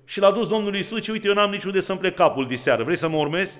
Și 0.05 0.19
l-a 0.19 0.31
dus 0.31 0.47
Domnul 0.47 0.75
Iisus 0.75 1.01
și 1.01 1.09
uite, 1.09 1.27
eu 1.27 1.33
n-am 1.33 1.51
niciunde 1.51 1.81
să-mi 1.81 1.99
plec 1.99 2.15
capul 2.15 2.47
de 2.47 2.55
seară. 2.55 2.83
Vrei 2.83 2.97
să 2.97 3.09
mă 3.09 3.17
urmezi? 3.17 3.57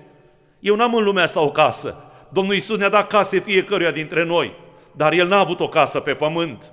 Eu 0.68 0.76
n-am 0.76 0.94
în 0.94 1.04
lumea 1.04 1.24
asta 1.24 1.42
o 1.42 1.52
casă. 1.52 1.96
Domnul 2.30 2.54
Iisus 2.54 2.78
ne-a 2.78 2.90
dat 2.90 3.08
case 3.08 3.40
fiecăruia 3.40 3.92
dintre 3.92 4.24
noi, 4.24 4.54
dar 4.92 5.14
El 5.14 5.28
n-a 5.28 5.40
avut 5.40 5.60
o 5.60 5.68
casă 5.68 6.00
pe 6.00 6.14
pământ. 6.14 6.72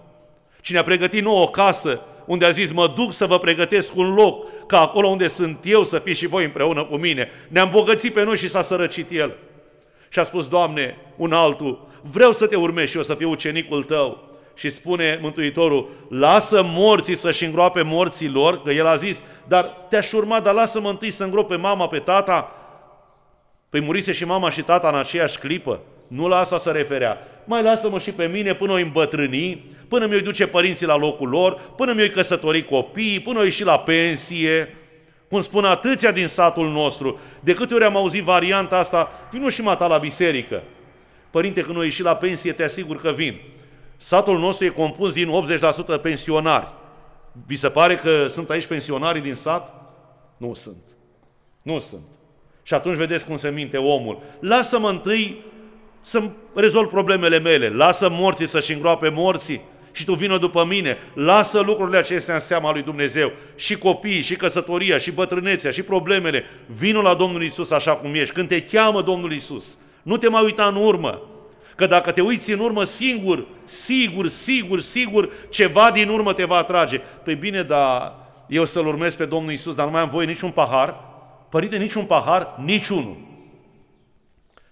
Și 0.60 0.72
ne-a 0.72 0.82
pregătit 0.82 1.22
nouă 1.22 1.42
o 1.42 1.46
casă 1.46 2.00
unde 2.26 2.44
a 2.44 2.50
zis, 2.50 2.72
mă 2.72 2.92
duc 2.94 3.12
să 3.12 3.26
vă 3.26 3.38
pregătesc 3.38 3.96
un 3.96 4.14
loc 4.14 4.66
ca 4.66 4.80
acolo 4.80 5.08
unde 5.08 5.28
sunt 5.28 5.58
eu 5.62 5.84
să 5.84 5.98
fiți 5.98 6.18
și 6.18 6.26
voi 6.26 6.44
împreună 6.44 6.84
cu 6.84 6.96
mine. 6.96 7.30
Ne-a 7.48 7.62
îmbogățit 7.62 8.14
pe 8.14 8.24
noi 8.24 8.36
și 8.36 8.48
s-a 8.48 8.62
sărăcit 8.62 9.10
El. 9.10 9.34
Și 10.08 10.18
a 10.18 10.24
spus, 10.24 10.48
Doamne, 10.48 10.96
un 11.16 11.32
altul, 11.32 11.88
vreau 12.02 12.32
să 12.32 12.46
te 12.46 12.56
urmezi 12.56 12.90
și 12.90 12.96
eu 12.96 13.02
să 13.02 13.14
fiu 13.14 13.30
ucenicul 13.30 13.82
tău. 13.82 14.28
Și 14.54 14.70
spune 14.70 15.18
Mântuitorul, 15.22 15.88
lasă 16.08 16.62
morții 16.64 17.16
să-și 17.16 17.44
îngroape 17.44 17.82
morții 17.82 18.28
lor, 18.28 18.62
că 18.62 18.70
el 18.70 18.86
a 18.86 18.96
zis, 18.96 19.22
dar 19.48 19.64
te-aș 19.88 20.12
urma, 20.12 20.40
dar 20.40 20.54
lasă-mă 20.54 20.88
întâi 20.88 21.10
să 21.10 21.24
îngrope 21.24 21.56
mama 21.56 21.88
pe 21.88 21.98
tata. 21.98 22.52
Păi 23.74 23.82
murise 23.82 24.12
și 24.12 24.24
mama 24.24 24.50
și 24.50 24.62
tata 24.62 24.88
în 24.88 24.94
aceeași 24.94 25.38
clipă. 25.38 25.80
Nu 26.08 26.28
la 26.28 26.38
asta 26.38 26.58
se 26.58 26.70
referea. 26.70 27.18
Mai 27.44 27.62
lasă-mă 27.62 27.98
și 27.98 28.12
pe 28.12 28.26
mine 28.26 28.54
până 28.54 28.72
o 28.72 28.76
îmbătrâni, 28.76 29.64
până 29.88 30.06
mi-o 30.06 30.20
duce 30.20 30.46
părinții 30.46 30.86
la 30.86 30.96
locul 30.96 31.28
lor, 31.28 31.60
până 31.76 31.92
mi-o 31.92 32.06
căsători 32.06 32.64
copiii, 32.64 33.20
până 33.20 33.38
o 33.38 33.42
ieși 33.42 33.64
la 33.64 33.78
pensie. 33.78 34.76
Cum 35.28 35.40
spun 35.40 35.64
atâția 35.64 36.12
din 36.12 36.26
satul 36.26 36.68
nostru, 36.68 37.18
de 37.40 37.54
câte 37.54 37.74
ori 37.74 37.84
am 37.84 37.96
auzit 37.96 38.22
varianta 38.22 38.78
asta, 38.78 39.10
vino 39.30 39.48
și 39.48 39.62
mata 39.62 39.86
la 39.86 39.98
biserică. 39.98 40.62
Părinte, 41.30 41.60
când 41.60 41.76
o 41.76 41.82
ieși 41.82 42.02
la 42.02 42.16
pensie, 42.16 42.52
te 42.52 42.64
asigur 42.64 43.00
că 43.00 43.10
vin. 43.10 43.40
Satul 43.96 44.38
nostru 44.38 44.64
e 44.64 44.68
compus 44.68 45.12
din 45.12 45.30
80% 45.98 46.00
pensionari. 46.02 46.66
Vi 47.46 47.56
se 47.56 47.68
pare 47.68 47.94
că 47.96 48.26
sunt 48.30 48.50
aici 48.50 48.66
pensionarii 48.66 49.22
din 49.22 49.34
sat? 49.34 49.72
Nu 50.36 50.54
sunt. 50.54 50.82
Nu 51.62 51.80
sunt. 51.80 52.13
Și 52.66 52.74
atunci 52.74 52.96
vedeți 52.96 53.26
cum 53.26 53.36
se 53.36 53.50
minte 53.50 53.76
omul. 53.76 54.22
Lasă-mă 54.40 54.88
întâi 54.88 55.44
să 56.00 56.22
rezolv 56.54 56.88
problemele 56.88 57.38
mele. 57.38 57.68
Lasă 57.68 58.08
morții 58.10 58.48
să-și 58.48 58.72
îngroape 58.72 59.08
morții 59.08 59.60
și 59.92 60.04
tu 60.04 60.14
vină 60.14 60.38
după 60.38 60.64
mine. 60.68 60.98
Lasă 61.14 61.60
lucrurile 61.60 61.98
acestea 61.98 62.34
în 62.34 62.40
seama 62.40 62.72
lui 62.72 62.82
Dumnezeu. 62.82 63.32
Și 63.56 63.78
copiii, 63.78 64.22
și 64.22 64.36
căsătoria, 64.36 64.98
și 64.98 65.10
bătrânețea, 65.10 65.70
și 65.70 65.82
problemele. 65.82 66.44
Vino 66.66 67.02
la 67.02 67.14
Domnul 67.14 67.42
Isus 67.42 67.70
așa 67.70 67.92
cum 67.92 68.14
ești. 68.14 68.34
Când 68.34 68.48
te 68.48 68.62
cheamă 68.62 69.02
Domnul 69.02 69.32
Isus, 69.32 69.78
nu 70.02 70.16
te 70.16 70.28
mai 70.28 70.44
uita 70.44 70.64
în 70.64 70.76
urmă. 70.76 71.22
Că 71.76 71.86
dacă 71.86 72.10
te 72.10 72.20
uiți 72.20 72.52
în 72.52 72.58
urmă 72.58 72.84
singur, 72.84 73.46
sigur, 73.64 74.28
sigur, 74.28 74.80
sigur, 74.80 75.32
ceva 75.48 75.90
din 75.90 76.08
urmă 76.08 76.32
te 76.32 76.44
va 76.44 76.56
atrage. 76.56 77.00
Păi 77.24 77.34
bine, 77.34 77.62
dar 77.62 78.14
eu 78.46 78.64
să-L 78.64 78.86
urmez 78.86 79.14
pe 79.14 79.24
Domnul 79.24 79.52
Isus, 79.52 79.74
dar 79.74 79.84
nu 79.84 79.90
mai 79.90 80.00
am 80.00 80.08
voie 80.08 80.26
niciun 80.26 80.50
pahar? 80.50 81.13
Părinte, 81.54 81.76
niciun 81.76 82.04
pahar, 82.04 82.54
niciunul. 82.58 83.16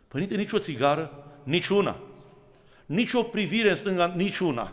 Părinte, 0.09 0.35
nici 0.35 0.53
o 0.53 0.59
țigară, 0.59 1.25
niciuna. 1.43 1.97
Nici 2.87 3.13
o 3.13 3.23
privire 3.23 3.71
în 3.71 3.77
stânga, 3.77 4.13
niciuna. 4.17 4.73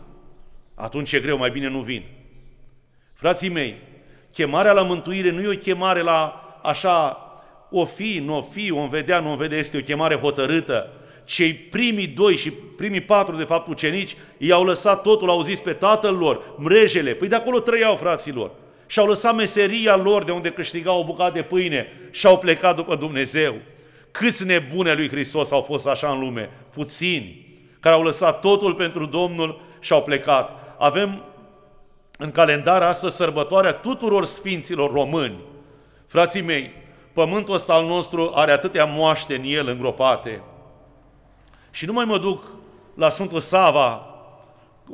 Atunci 0.74 1.12
e 1.12 1.20
greu, 1.20 1.38
mai 1.38 1.50
bine 1.50 1.68
nu 1.68 1.80
vin. 1.80 2.02
Frații 3.14 3.48
mei, 3.48 3.74
chemarea 4.32 4.72
la 4.72 4.82
mântuire 4.82 5.30
nu 5.30 5.40
e 5.40 5.54
o 5.54 5.58
chemare 5.58 6.00
la 6.00 6.42
așa, 6.62 7.18
o 7.70 7.84
fi, 7.84 8.18
nu 8.24 8.36
o 8.36 8.42
fi, 8.42 8.70
o 8.70 8.86
vedea, 8.86 9.20
nu 9.20 9.32
o 9.32 9.36
vedea, 9.36 9.58
este 9.58 9.76
o 9.76 9.80
chemare 9.80 10.14
hotărâtă. 10.14 10.92
Cei 11.24 11.54
primii 11.54 12.06
doi 12.06 12.36
și 12.36 12.50
primii 12.50 13.00
patru, 13.00 13.36
de 13.36 13.44
fapt, 13.44 13.68
ucenici, 13.68 14.16
i-au 14.38 14.64
lăsat 14.64 15.02
totul, 15.02 15.30
au 15.30 15.42
zis 15.42 15.58
pe 15.58 15.72
tatăl 15.72 16.14
lor, 16.14 16.54
mrejele, 16.58 17.14
păi 17.14 17.28
de 17.28 17.34
acolo 17.34 17.60
trăiau 17.60 17.96
fraților. 17.96 18.50
Și-au 18.90 19.06
lăsat 19.06 19.34
meseria 19.34 19.96
lor 19.96 20.24
de 20.24 20.32
unde 20.32 20.50
câștigau 20.50 21.00
o 21.00 21.04
bucată 21.04 21.32
de 21.32 21.42
pâine 21.42 21.86
și 22.10 22.26
au 22.26 22.38
plecat 22.38 22.76
după 22.76 22.94
Dumnezeu. 22.94 23.54
Câți 24.10 24.44
nebune 24.44 24.92
lui 24.92 25.08
Hristos 25.08 25.50
au 25.50 25.62
fost 25.62 25.86
așa 25.86 26.08
în 26.08 26.20
lume? 26.20 26.50
Puțini, 26.72 27.46
care 27.80 27.94
au 27.94 28.02
lăsat 28.02 28.40
totul 28.40 28.74
pentru 28.74 29.06
Domnul 29.06 29.60
și 29.80 29.92
au 29.92 30.02
plecat. 30.02 30.74
Avem 30.78 31.24
în 32.18 32.30
calendar 32.30 32.82
astăzi 32.82 33.16
sărbătoarea 33.16 33.72
tuturor 33.72 34.24
sfinților 34.24 34.92
români. 34.92 35.38
Frații 36.06 36.42
mei, 36.42 36.72
pământul 37.12 37.54
ăsta 37.54 37.72
al 37.72 37.84
nostru 37.84 38.32
are 38.34 38.52
atâtea 38.52 38.84
moaște 38.84 39.34
în 39.34 39.42
el 39.44 39.68
îngropate. 39.68 40.42
Și 41.70 41.86
nu 41.86 41.92
mai 41.92 42.04
mă 42.04 42.18
duc 42.18 42.44
la 42.94 43.10
Sfântul 43.10 43.40
Sava, 43.40 44.06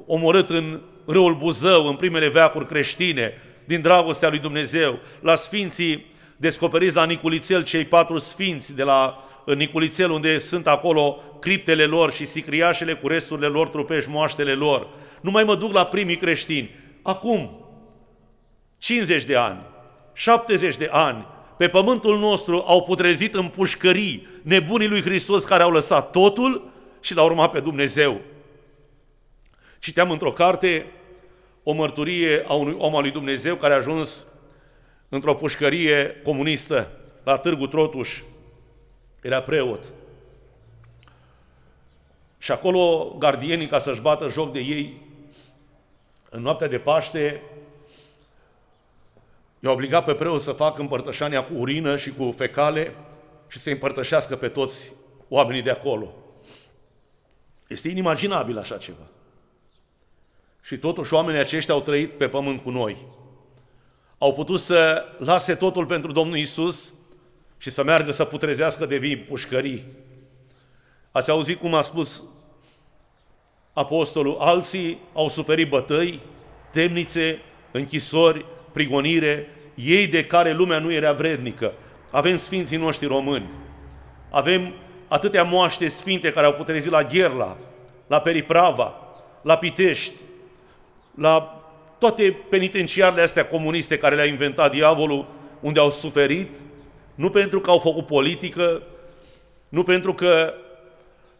omorât 0.07 0.51
în 0.51 0.81
râul 1.07 1.35
Buzău, 1.35 1.87
în 1.87 1.95
primele 1.95 2.29
veacuri 2.29 2.67
creștine, 2.67 3.41
din 3.67 3.81
dragostea 3.81 4.29
lui 4.29 4.39
Dumnezeu, 4.39 4.99
la 5.21 5.35
Sfinții 5.35 6.15
descoperiți 6.37 6.95
la 6.95 7.05
Niculițel, 7.05 7.65
cei 7.65 7.85
patru 7.85 8.19
Sfinți 8.19 8.75
de 8.75 8.83
la 8.83 9.25
Niculițel, 9.55 10.11
unde 10.11 10.39
sunt 10.39 10.67
acolo 10.67 11.19
criptele 11.41 11.85
lor 11.85 12.13
și 12.13 12.25
sicriașele 12.25 12.95
cu 12.95 13.09
resturile 13.09 13.47
lor 13.47 13.69
trupești, 13.69 14.11
moaștele 14.11 14.53
lor. 14.53 14.89
Nu 15.21 15.31
mai 15.31 15.45
mă 15.45 15.55
duc 15.55 15.73
la 15.73 15.87
primii 15.87 16.17
creștini. 16.17 16.71
Acum, 17.03 17.67
50 18.79 19.25
de 19.25 19.37
ani, 19.37 19.61
70 20.13 20.77
de 20.77 20.89
ani, 20.93 21.27
pe 21.59 21.69
pământul 21.69 22.19
nostru 22.19 22.65
au 22.67 22.83
putrezit 22.83 23.35
în 23.35 23.47
pușcării 23.47 24.27
nebunii 24.43 24.89
lui 24.89 25.03
Hristos 25.03 25.45
care 25.45 25.63
au 25.63 25.71
lăsat 25.71 26.11
totul 26.11 26.71
și 27.01 27.15
l-au 27.15 27.27
urmat 27.27 27.51
pe 27.51 27.61
Dumnezeu. 27.61 28.21
Citeam 29.79 30.11
într-o 30.11 30.33
carte 30.33 30.87
o 31.69 31.73
mărturie 31.73 32.45
a 32.47 32.53
unui 32.53 32.75
om 32.79 32.97
al 32.97 33.03
lui 33.03 33.11
Dumnezeu 33.11 33.57
care 33.57 33.73
a 33.73 33.77
ajuns 33.77 34.27
într-o 35.09 35.35
pușcărie 35.35 36.21
comunistă 36.25 36.91
la 37.25 37.39
Târgu 37.39 37.67
Trotuș. 37.67 38.23
Era 39.23 39.43
preot. 39.43 39.85
Și 42.39 42.53
acolo 42.53 43.15
gardienii, 43.19 43.67
ca 43.67 43.79
să-și 43.79 44.01
bată 44.01 44.29
joc 44.29 44.53
de 44.53 44.59
ei, 44.59 45.01
în 46.31 46.43
noaptea 46.43 46.69
de 46.69 46.79
Paște, 46.79 47.43
i-a 49.61 49.71
obligat 49.71 50.05
pe 50.05 50.15
preot 50.15 50.43
să 50.43 50.53
facă 50.53 50.81
împărtășania 50.81 51.45
cu 51.45 51.53
urină 51.55 51.97
și 51.97 52.11
cu 52.11 52.35
fecale 52.37 52.95
și 53.49 53.59
să 53.59 53.71
împărtășească 53.71 54.37
pe 54.37 54.49
toți 54.49 54.93
oamenii 55.29 55.63
de 55.63 55.71
acolo. 55.71 56.15
Este 57.67 57.89
inimaginabil 57.89 58.59
așa 58.59 58.77
ceva. 58.77 59.07
Și 60.67 60.77
totuși 60.77 61.15
oamenii 61.15 61.41
aceștia 61.41 61.75
au 61.75 61.81
trăit 61.81 62.13
pe 62.13 62.29
pământ 62.29 62.63
cu 62.63 62.71
noi. 62.71 62.97
Au 64.19 64.33
putut 64.33 64.61
să 64.61 65.05
lase 65.19 65.55
totul 65.55 65.87
pentru 65.87 66.13
Domnul 66.13 66.37
Isus 66.37 66.93
și 67.59 67.71
să 67.71 67.85
meargă 67.85 68.13
să 68.13 68.25
putrezească 68.25 68.87
de 68.87 68.97
vii 68.97 69.17
pușcării. 69.17 69.85
Ați 71.11 71.31
auzit 71.31 71.59
cum 71.59 71.75
a 71.75 71.83
spus 71.83 72.23
apostolul? 73.73 74.37
Alții 74.39 74.99
au 75.15 75.29
suferit 75.29 75.69
bătăi, 75.69 76.21
temnițe, 76.71 77.39
închisori, 77.71 78.45
prigonire, 78.73 79.49
ei 79.75 80.07
de 80.07 80.25
care 80.25 80.53
lumea 80.53 80.79
nu 80.79 80.93
era 80.93 81.13
vrednică. 81.13 81.73
Avem 82.11 82.37
sfinții 82.37 82.77
noștri 82.77 83.07
români, 83.07 83.51
avem 84.31 84.73
atâtea 85.09 85.43
moaște 85.43 85.89
sfinte 85.89 86.33
care 86.33 86.47
au 86.47 86.53
putrezit 86.53 86.91
la 86.91 87.03
Gherla, 87.03 87.57
la 88.07 88.21
Periprava, 88.21 88.95
la 89.43 89.57
Pitești, 89.57 90.13
la 91.17 91.61
toate 91.99 92.37
penitenciarele 92.49 93.23
astea 93.23 93.47
comuniste 93.47 93.99
care 93.99 94.15
le-a 94.15 94.25
inventat 94.25 94.71
diavolul, 94.71 95.27
unde 95.61 95.81
au 95.81 95.91
suferit, 95.91 96.57
nu 97.15 97.31
pentru 97.31 97.61
că 97.61 97.71
au 97.71 97.79
făcut 97.79 98.07
politică, 98.07 98.83
nu 99.69 99.83
pentru 99.83 100.15
că 100.15 100.55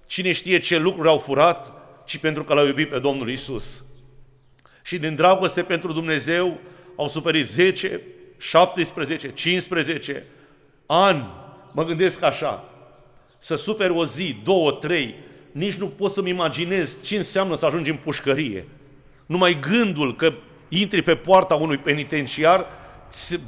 cine 0.07 0.33
știe 0.33 0.59
ce 0.59 0.79
lucruri 0.79 1.09
au 1.09 1.19
furat, 1.19 1.73
ci 2.05 2.19
pentru 2.19 2.45
că 2.45 2.55
l-au 2.55 2.67
iubit 2.67 2.89
pe 2.89 2.99
Domnul 2.99 3.31
Isus. 3.31 3.85
Și 4.83 4.99
din 4.99 5.15
dragoste 5.15 5.63
pentru 5.63 5.93
Dumnezeu 5.93 6.59
au 6.97 7.09
suferit 7.09 7.47
10, 7.47 8.01
17, 8.39 9.33
15 9.33 10.27
ani. 10.87 11.27
Mă 11.73 11.85
gândesc 11.85 12.23
așa, 12.23 12.65
să 13.39 13.57
suferi 13.57 13.93
o 13.93 14.07
zi, 14.07 14.37
două, 14.45 14.73
trei, 14.73 15.15
nici 15.53 15.75
nu 15.75 15.87
pot 15.89 16.11
să-mi 16.11 16.31
imaginez 16.31 16.97
ce 17.03 17.17
înseamnă 17.17 17.57
să 17.57 17.67
ajungi 17.67 17.91
în 17.91 17.97
pușcărie. 17.97 18.67
Numai 19.27 19.59
gândul 19.61 20.17
că 20.17 20.33
intri 20.69 21.03
pe 21.03 21.15
poarta 21.15 21.55
unui 21.55 21.79
penitenciar, 21.79 22.67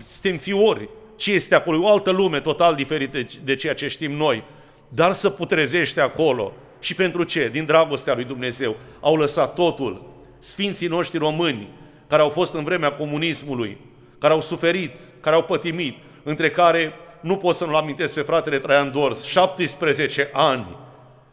suntem 0.05 0.37
fiori. 0.37 0.89
Ce 1.17 1.33
este 1.33 1.55
acolo? 1.55 1.77
E 1.77 1.81
o 1.81 1.93
altă 1.93 2.11
lume 2.11 2.41
total 2.41 2.75
diferită 2.75 3.19
de 3.45 3.57
ceea 3.57 3.75
ce 3.75 3.89
știm 3.89 4.13
noi. 4.13 4.45
Dar 4.89 5.13
să 5.13 5.31
putrezește 5.31 6.01
acolo. 6.01 6.53
Și 6.81 6.95
pentru 6.95 7.23
ce? 7.23 7.49
Din 7.49 7.65
dragostea 7.65 8.15
lui 8.15 8.25
Dumnezeu. 8.25 8.77
Au 9.01 9.17
lăsat 9.17 9.55
totul. 9.55 10.07
Sfinții 10.39 10.87
noștri 10.87 11.19
români, 11.19 11.69
care 12.07 12.23
au 12.23 12.29
fost 12.29 12.55
în 12.55 12.65
vremea 12.65 12.93
comunismului, 12.93 13.79
care 14.19 14.33
au 14.33 14.41
suferit, 14.41 14.99
care 15.21 15.37
au 15.37 15.43
pătimit, 15.43 15.97
între 16.23 16.51
care 16.51 16.93
nu 17.21 17.37
pot 17.37 17.55
să 17.55 17.65
nu-l 17.65 17.75
amintesc 17.75 18.15
pe 18.15 18.21
fratele 18.21 18.59
Traian 18.59 18.93
Dors, 18.93 19.25
17 19.25 20.31
ani, 20.33 20.77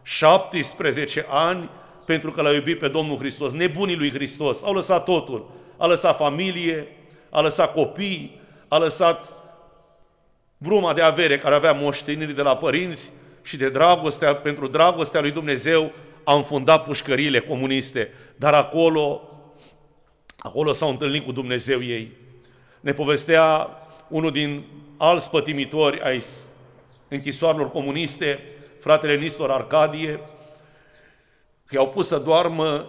17 0.03 1.25
ani 1.29 1.69
pentru 2.05 2.31
că 2.31 2.41
l-a 2.41 2.53
iubit 2.53 2.79
pe 2.79 2.87
Domnul 2.87 3.17
Hristos, 3.17 3.51
nebunii 3.51 3.95
lui 3.95 4.11
Hristos, 4.11 4.61
au 4.63 4.73
lăsat 4.73 5.03
totul, 5.03 5.51
a 5.77 5.85
lăsat 5.85 6.17
familie, 6.17 6.87
a 7.29 7.41
lăsat 7.41 7.73
copii, 7.73 8.39
a 8.67 8.77
lăsat 8.77 9.33
bruma 10.57 10.93
de 10.93 11.01
avere 11.01 11.37
care 11.37 11.55
avea 11.55 11.71
moșteniri 11.71 12.35
de 12.35 12.41
la 12.41 12.57
părinți 12.57 13.11
și 13.43 13.57
de 13.57 13.69
dragostea, 13.69 14.35
pentru 14.35 14.67
dragostea 14.67 15.21
lui 15.21 15.31
Dumnezeu 15.31 15.91
a 16.23 16.35
înfundat 16.35 16.83
pușcările 16.83 17.39
comuniste, 17.39 18.11
dar 18.35 18.53
acolo, 18.53 19.21
acolo 20.37 20.73
s-au 20.73 20.89
întâlnit 20.89 21.25
cu 21.25 21.31
Dumnezeu 21.31 21.83
ei. 21.83 22.11
Ne 22.79 22.93
povestea 22.93 23.69
unul 24.07 24.31
din 24.31 24.63
alți 24.97 25.29
pătimitori 25.29 26.01
ai 26.01 26.23
închisoarelor 27.07 27.71
comuniste, 27.71 28.39
fratele 28.79 29.17
Nistor 29.17 29.51
Arcadie, 29.51 30.19
că 31.67 31.75
i-au 31.75 31.87
pus 31.87 32.07
să 32.07 32.17
doarmă 32.17 32.85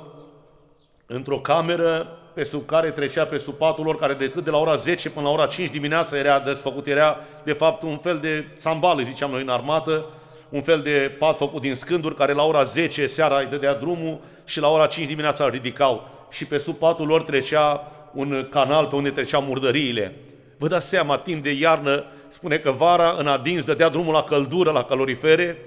într-o 1.07 1.39
cameră 1.39 2.19
pe 2.35 2.45
sub 2.45 2.67
care 2.67 2.91
trecea 2.91 3.25
pe 3.25 3.39
sub 3.39 3.55
patul 3.55 3.85
lor, 3.85 3.97
care 3.97 4.15
decât 4.15 4.45
de 4.45 4.51
la 4.51 4.59
ora 4.59 4.77
10 4.77 5.11
până 5.11 5.27
la 5.27 5.33
ora 5.33 5.47
5 5.47 5.71
dimineața 5.71 6.19
era 6.19 6.41
desfăcut, 6.41 6.87
era 6.87 7.19
de 7.45 7.53
fapt 7.53 7.83
un 7.83 7.97
fel 7.97 8.19
de 8.19 8.47
țambală, 8.57 9.03
ziceam 9.03 9.31
noi 9.31 9.43
în 9.43 9.49
armată, 9.49 10.05
un 10.49 10.63
fel 10.63 10.81
de 10.81 11.17
pat 11.19 11.37
făcut 11.37 11.61
din 11.61 11.75
scânduri, 11.75 12.15
care 12.15 12.33
la 12.33 12.43
ora 12.43 12.63
10 12.63 13.07
seara 13.07 13.39
îi 13.39 13.47
dădea 13.47 13.75
drumul 13.75 14.19
și 14.45 14.61
la 14.61 14.69
ora 14.69 14.87
5 14.87 15.07
dimineața 15.07 15.45
îl 15.45 15.51
ridicau. 15.51 16.09
Și 16.31 16.47
pe 16.47 16.59
sub 16.59 16.77
patul 16.77 17.07
lor 17.07 17.23
trecea 17.23 17.93
un 18.13 18.47
canal 18.51 18.87
pe 18.87 18.95
unde 18.95 19.11
treceau 19.11 19.43
murdăriile. 19.43 20.15
Vă 20.59 20.69
dați 20.69 20.89
seama, 20.89 21.17
timp 21.19 21.43
de 21.43 21.51
iarnă, 21.51 22.05
spune 22.29 22.57
că 22.57 22.71
vara 22.71 23.15
în 23.19 23.27
adins 23.27 23.65
dădea 23.65 23.89
drumul 23.89 24.13
la 24.13 24.23
căldură, 24.23 24.71
la 24.71 24.85
calorifere 24.85 25.59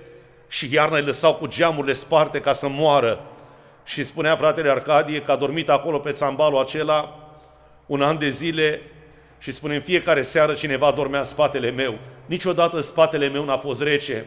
și 0.50 0.74
iarna 0.74 0.98
îi 0.98 1.04
lăsau 1.04 1.36
cu 1.36 1.48
geamurile 1.48 1.94
sparte 1.94 2.42
ca 2.42 2.54
să 2.54 2.68
moară. 2.68 3.26
Și 3.84 4.04
spunea 4.04 4.36
fratele 4.36 4.70
Arcadie 4.70 5.22
că 5.22 5.32
a 5.32 5.36
dormit 5.36 5.70
acolo 5.70 6.00
pe 6.00 6.12
țambalul 6.12 6.60
acela 6.60 7.30
un 7.86 8.02
an 8.02 8.18
de 8.18 8.30
zile 8.30 8.82
și 9.38 9.52
spune 9.52 9.76
în 9.76 9.82
fiecare 9.82 10.22
seară 10.22 10.54
cineva 10.54 10.92
dormea 10.92 11.20
în 11.20 11.26
spatele 11.26 11.72
meu. 11.72 11.98
Niciodată 12.26 12.82
spatele 12.82 13.28
meu 13.28 13.46
n-a 13.46 13.58
fost 13.58 13.82
rece 13.82 14.26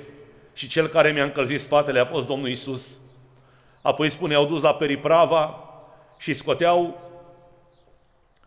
și 0.54 0.68
cel 0.68 0.86
care 0.86 1.10
mi-a 1.10 1.22
încălzit 1.22 1.60
spatele 1.60 2.00
a 2.00 2.04
fost 2.04 2.26
Domnul 2.26 2.48
Isus. 2.48 2.88
Apoi 3.82 4.10
spune, 4.10 4.34
au 4.34 4.46
dus 4.46 4.62
la 4.62 4.74
Periprava 4.74 5.68
și 6.18 6.34
scoteau 6.34 7.00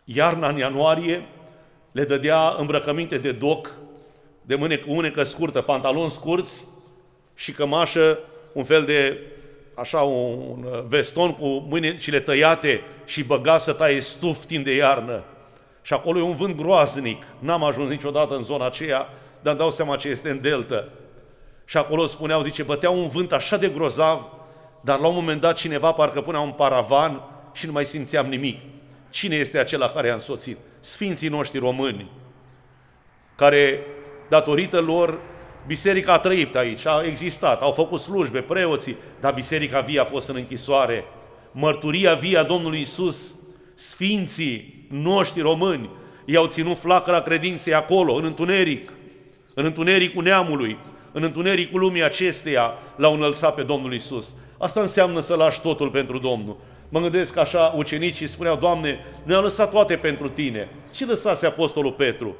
iarna 0.04 0.48
în 0.48 0.56
ianuarie, 0.56 1.26
le 1.92 2.04
dădea 2.04 2.54
îmbrăcăminte 2.58 3.18
de 3.18 3.32
doc, 3.32 3.70
de 4.42 4.54
mânecă, 4.54 4.84
unecă 4.88 5.22
scurtă, 5.22 5.60
pantaloni 5.60 6.10
scurți 6.10 6.64
și 7.36 7.52
cămașă, 7.52 8.18
un 8.52 8.64
fel 8.64 8.82
de, 8.82 9.20
așa, 9.74 10.00
un 10.00 10.66
veston 10.88 11.32
cu 11.32 11.46
mâinile 11.46 12.20
tăiate 12.20 12.82
și 13.04 13.24
băga 13.24 13.58
să 13.58 13.72
taie 13.72 14.00
stuf 14.00 14.44
timp 14.44 14.64
de 14.64 14.74
iarnă. 14.74 15.24
Și 15.82 15.92
acolo 15.92 16.18
e 16.18 16.22
un 16.22 16.36
vânt 16.36 16.56
groaznic. 16.56 17.22
N-am 17.38 17.64
ajuns 17.64 17.88
niciodată 17.88 18.34
în 18.34 18.44
zona 18.44 18.66
aceea, 18.66 19.08
dar 19.40 19.52
îmi 19.52 19.58
dau 19.58 19.70
seama 19.70 19.96
ce 19.96 20.08
este 20.08 20.30
în 20.30 20.40
delta. 20.40 20.88
Și 21.64 21.76
acolo 21.76 22.06
spuneau, 22.06 22.42
zice, 22.42 22.62
bătea 22.62 22.90
un 22.90 23.08
vânt 23.08 23.32
așa 23.32 23.56
de 23.56 23.68
grozav, 23.68 24.26
dar 24.80 24.98
la 24.98 25.06
un 25.06 25.14
moment 25.14 25.40
dat 25.40 25.56
cineva 25.56 25.92
parcă 25.92 26.20
punea 26.20 26.40
un 26.40 26.50
paravan 26.50 27.22
și 27.52 27.66
nu 27.66 27.72
mai 27.72 27.84
simțeam 27.84 28.26
nimic. 28.26 28.60
Cine 29.10 29.36
este 29.36 29.58
acela 29.58 29.88
care 29.88 30.10
a 30.10 30.14
însoțit? 30.14 30.56
Sfinții 30.80 31.28
noștri 31.28 31.58
români, 31.58 32.10
care, 33.36 33.86
datorită 34.28 34.80
lor, 34.80 35.18
biserica 35.66 36.12
a 36.12 36.18
trăit 36.18 36.56
aici, 36.56 36.86
a 36.86 37.02
existat, 37.04 37.62
au 37.62 37.72
făcut 37.72 38.00
slujbe, 38.00 38.40
preoții, 38.40 38.96
dar 39.20 39.32
biserica 39.32 39.80
vie 39.80 40.00
a 40.00 40.04
fost 40.04 40.28
în 40.28 40.36
închisoare. 40.36 41.04
Mărturia 41.52 42.14
vie 42.14 42.38
a 42.38 42.42
Domnului 42.42 42.80
Isus, 42.80 43.34
sfinții 43.74 44.86
noștri 44.90 45.40
români, 45.40 45.90
i-au 46.24 46.46
ținut 46.46 46.78
flacăra 46.78 47.20
credinței 47.20 47.74
acolo, 47.74 48.14
în 48.14 48.24
întuneric, 48.24 48.92
în 49.54 49.64
întunericul 49.64 50.22
neamului, 50.22 50.78
în 51.12 51.22
întunericul 51.22 51.80
lumii 51.80 52.04
acesteia, 52.04 52.74
l-au 52.96 53.14
înălțat 53.14 53.54
pe 53.54 53.62
Domnul 53.62 53.94
Isus. 53.94 54.34
Asta 54.58 54.80
înseamnă 54.80 55.20
să 55.20 55.34
lași 55.34 55.60
totul 55.60 55.88
pentru 55.90 56.18
Domnul. 56.18 56.56
Mă 56.88 57.00
gândesc 57.00 57.36
așa, 57.36 57.74
ucenicii 57.76 58.26
spuneau, 58.26 58.56
Doamne, 58.56 58.98
ne-a 59.22 59.40
lăsat 59.40 59.70
toate 59.70 59.96
pentru 59.96 60.28
Tine. 60.28 60.68
Ce 60.94 61.06
lăsase 61.06 61.46
Apostolul 61.46 61.92
Petru? 61.92 62.36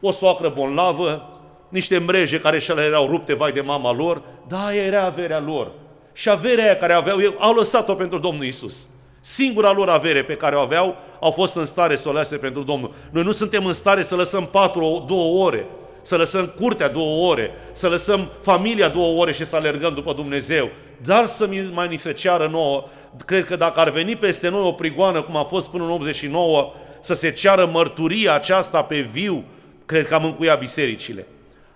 O 0.00 0.10
soacră 0.10 0.48
bolnavă, 0.48 1.39
niște 1.70 1.98
mreje 1.98 2.40
care 2.40 2.58
și 2.58 2.72
le 2.72 2.82
erau 2.82 3.06
rupte, 3.06 3.34
vai 3.34 3.52
de 3.52 3.60
mama 3.60 3.92
lor, 3.92 4.22
da, 4.48 4.66
aia 4.66 4.82
era 4.82 5.04
averea 5.04 5.40
lor. 5.40 5.70
Și 6.12 6.30
averea 6.30 6.64
aia 6.64 6.76
care 6.76 6.92
aveau, 6.92 7.20
ei, 7.20 7.34
au 7.38 7.54
lăsat-o 7.54 7.94
pentru 7.94 8.18
Domnul 8.18 8.44
Isus. 8.44 8.88
Singura 9.20 9.72
lor 9.72 9.88
avere 9.88 10.22
pe 10.22 10.34
care 10.34 10.56
o 10.56 10.60
aveau, 10.60 10.96
au 11.20 11.30
fost 11.30 11.54
în 11.56 11.66
stare 11.66 11.96
să 11.96 12.08
o 12.08 12.12
lase 12.12 12.36
pentru 12.36 12.62
Domnul. 12.62 12.94
Noi 13.10 13.22
nu 13.22 13.32
suntem 13.32 13.66
în 13.66 13.72
stare 13.72 14.02
să 14.02 14.14
lăsăm 14.14 14.46
patru, 14.46 15.04
două 15.08 15.44
ore, 15.44 15.66
să 16.02 16.16
lăsăm 16.16 16.46
curtea 16.46 16.88
două 16.88 17.30
ore, 17.30 17.50
să 17.72 17.88
lăsăm 17.88 18.30
familia 18.42 18.88
două 18.88 19.20
ore 19.20 19.32
și 19.32 19.46
să 19.46 19.56
alergăm 19.56 19.94
după 19.94 20.12
Dumnezeu. 20.12 20.68
Dar 21.04 21.26
să 21.26 21.48
mai 21.72 21.88
ni 21.88 21.96
se 21.96 22.12
ceară 22.12 22.48
nouă, 22.50 22.84
cred 23.26 23.44
că 23.44 23.56
dacă 23.56 23.80
ar 23.80 23.90
veni 23.90 24.16
peste 24.16 24.48
noi 24.48 24.62
o 24.62 24.72
prigoană, 24.72 25.22
cum 25.22 25.36
a 25.36 25.44
fost 25.44 25.68
până 25.68 25.84
în 25.84 25.90
89, 25.90 26.72
să 27.00 27.14
se 27.14 27.30
ceară 27.30 27.68
mărturia 27.72 28.34
aceasta 28.34 28.82
pe 28.82 29.00
viu, 29.00 29.44
cred 29.86 30.06
că 30.06 30.14
am 30.14 30.24
încuiat 30.24 30.58
bisericile. 30.58 31.26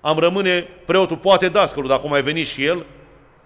Am 0.04 0.18
rămâne 0.18 0.68
preotul, 0.84 1.16
poate 1.16 1.48
dascălul, 1.48 1.88
dacă 1.88 2.02
o 2.04 2.08
mai 2.08 2.22
veni 2.22 2.42
și 2.42 2.64
el, 2.64 2.86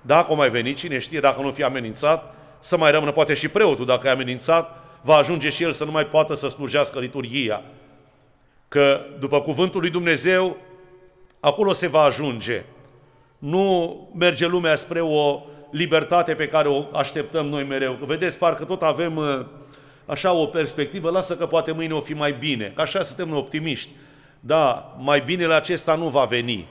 dacă 0.00 0.32
o 0.32 0.34
mai 0.34 0.50
veni, 0.50 0.74
cine 0.74 0.98
știe, 0.98 1.20
dacă 1.20 1.40
nu 1.40 1.50
fi 1.50 1.62
amenințat, 1.62 2.34
să 2.58 2.76
mai 2.76 2.90
rămână 2.90 3.12
poate 3.12 3.34
și 3.34 3.48
preotul, 3.48 3.86
dacă 3.86 4.06
e 4.06 4.10
amenințat, 4.10 4.84
va 5.02 5.16
ajunge 5.16 5.48
și 5.48 5.62
el 5.62 5.72
să 5.72 5.84
nu 5.84 5.90
mai 5.90 6.06
poată 6.06 6.34
să 6.34 6.48
slujească 6.48 6.98
liturghia. 6.98 7.62
Că 8.68 9.00
după 9.18 9.40
cuvântul 9.40 9.80
lui 9.80 9.90
Dumnezeu, 9.90 10.56
acolo 11.40 11.72
se 11.72 11.86
va 11.86 12.02
ajunge. 12.02 12.64
Nu 13.38 13.96
merge 14.14 14.46
lumea 14.46 14.76
spre 14.76 15.00
o 15.00 15.40
libertate 15.70 16.34
pe 16.34 16.48
care 16.48 16.68
o 16.68 16.84
așteptăm 16.92 17.46
noi 17.46 17.64
mereu. 17.64 17.92
Că 17.92 18.04
vedeți, 18.04 18.38
parcă 18.38 18.64
tot 18.64 18.82
avem 18.82 19.16
uh, 19.16 19.44
așa 20.06 20.32
o 20.32 20.46
perspectivă, 20.46 21.10
lasă 21.10 21.36
că 21.36 21.46
poate 21.46 21.72
mâine 21.72 21.92
o 21.92 22.00
fi 22.00 22.12
mai 22.12 22.32
bine, 22.32 22.72
că 22.74 22.80
așa 22.80 23.02
suntem 23.02 23.36
optimiști. 23.36 23.90
Da, 24.40 24.96
mai 24.98 25.20
binele 25.20 25.54
acesta 25.54 25.94
nu 25.94 26.08
va 26.08 26.24
veni. 26.24 26.66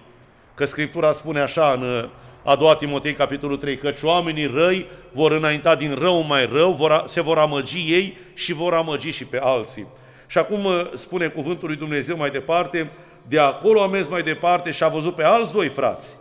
Că 0.54 0.66
Scriptura 0.66 1.12
spune 1.12 1.40
așa 1.40 1.72
în 1.72 1.82
uh, 1.82 2.10
a 2.44 2.56
doua 2.56 2.76
Timotei, 2.76 3.14
capitolul 3.14 3.58
3, 3.58 3.78
căci 3.78 4.02
oamenii 4.02 4.46
răi 4.46 4.86
vor 5.12 5.32
înainta 5.32 5.76
din 5.76 5.96
rău 6.00 6.22
mai 6.22 6.50
rău, 6.52 6.72
vor, 6.72 7.04
se 7.08 7.22
vor 7.22 7.38
amăgi 7.38 7.94
ei 7.94 8.18
și 8.34 8.54
vor 8.54 8.74
amăgi 8.74 9.10
și 9.10 9.26
pe 9.26 9.40
alții. 9.44 9.88
Și 10.28 10.38
acum 10.38 10.66
uh, 10.66 10.90
spune 10.94 11.28
cuvântul 11.28 11.68
lui 11.68 11.78
Dumnezeu 11.78 12.18
mai 12.18 12.30
departe, 12.30 12.92
de 13.28 13.40
acolo 13.40 13.82
a 13.82 13.88
mers 13.88 14.08
mai 14.08 14.22
departe 14.22 14.72
și 14.72 14.84
a 14.84 14.88
văzut 14.88 15.16
pe 15.16 15.24
alți 15.24 15.54
doi 15.54 15.68
frați, 15.68 16.16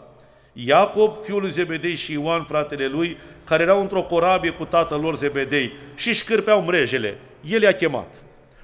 Iacob, 0.52 1.16
fiul 1.22 1.40
lui 1.40 1.50
Zebedei 1.50 1.94
și 1.94 2.12
Ioan, 2.12 2.44
fratele 2.44 2.86
lui, 2.86 3.16
care 3.44 3.62
erau 3.62 3.80
într-o 3.80 4.02
corabie 4.02 4.50
cu 4.50 4.64
tatăl 4.64 5.00
lor 5.00 5.16
Zebedei 5.16 5.72
și 5.94 6.08
își 6.08 6.24
cârpeau 6.24 6.60
mrejele. 6.60 7.18
El 7.44 7.62
i-a 7.62 7.72
chemat. 7.72 8.14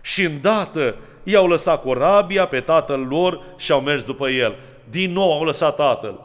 Și 0.01 0.25
îndată 0.25 0.97
i-au 1.23 1.47
lăsat 1.47 1.83
corabia 1.83 2.47
pe 2.47 2.61
tatăl 2.61 3.07
lor 3.11 3.41
și 3.57 3.73
au 3.73 3.81
mers 3.81 4.03
după 4.03 4.29
el. 4.29 4.55
Din 4.91 5.13
nou 5.13 5.33
au 5.33 5.45
lăsat 5.45 5.77
tatăl. 5.77 6.21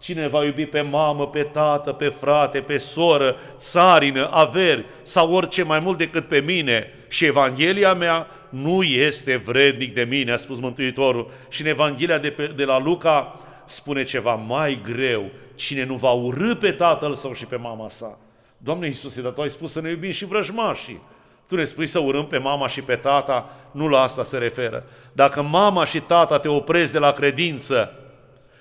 Cine 0.00 0.28
va 0.28 0.44
iubi 0.44 0.66
pe 0.66 0.80
mamă, 0.80 1.26
pe 1.26 1.42
tată, 1.42 1.92
pe 1.92 2.08
frate, 2.20 2.60
pe 2.60 2.78
soră, 2.78 3.36
țarină, 3.56 4.28
averi 4.32 4.84
sau 5.02 5.32
orice 5.32 5.62
mai 5.62 5.80
mult 5.80 5.98
decât 5.98 6.28
pe 6.28 6.40
mine 6.40 6.86
și 7.08 7.24
Evanghelia 7.24 7.94
mea 7.94 8.26
nu 8.48 8.82
este 8.82 9.36
vrednic 9.36 9.94
de 9.94 10.02
mine, 10.02 10.32
a 10.32 10.36
spus 10.36 10.58
Mântuitorul. 10.58 11.30
Și 11.48 11.60
în 11.60 11.66
Evanghelia 11.66 12.18
de, 12.18 12.30
pe, 12.30 12.52
de 12.56 12.64
la 12.64 12.80
Luca 12.80 13.40
spune 13.66 14.04
ceva 14.04 14.34
mai 14.34 14.80
greu. 14.84 15.30
Cine 15.54 15.84
nu 15.84 15.94
va 15.94 16.10
urâ 16.10 16.54
pe 16.54 16.70
tatăl 16.70 17.14
său 17.14 17.32
și 17.32 17.46
pe 17.46 17.56
mama 17.56 17.88
sa. 17.88 18.18
Doamne 18.58 18.86
Iisuse, 18.86 19.22
dar 19.22 19.32
Tu 19.32 19.40
ai 19.40 19.50
spus 19.50 19.72
să 19.72 19.80
ne 19.80 19.90
iubim 19.90 20.10
și 20.10 20.24
vrăjmașii. 20.24 21.00
Tu 21.46 21.56
ne 21.56 21.64
spui 21.64 21.86
să 21.86 21.98
urâm 21.98 22.26
pe 22.26 22.38
mama 22.38 22.68
și 22.68 22.82
pe 22.82 22.96
tata, 22.96 23.50
nu 23.70 23.88
la 23.88 24.00
asta 24.00 24.24
se 24.24 24.38
referă. 24.38 24.84
Dacă 25.12 25.42
mama 25.42 25.84
și 25.84 26.00
tata 26.00 26.38
te 26.38 26.48
opresc 26.48 26.92
de 26.92 26.98
la 26.98 27.12
credință, 27.12 27.92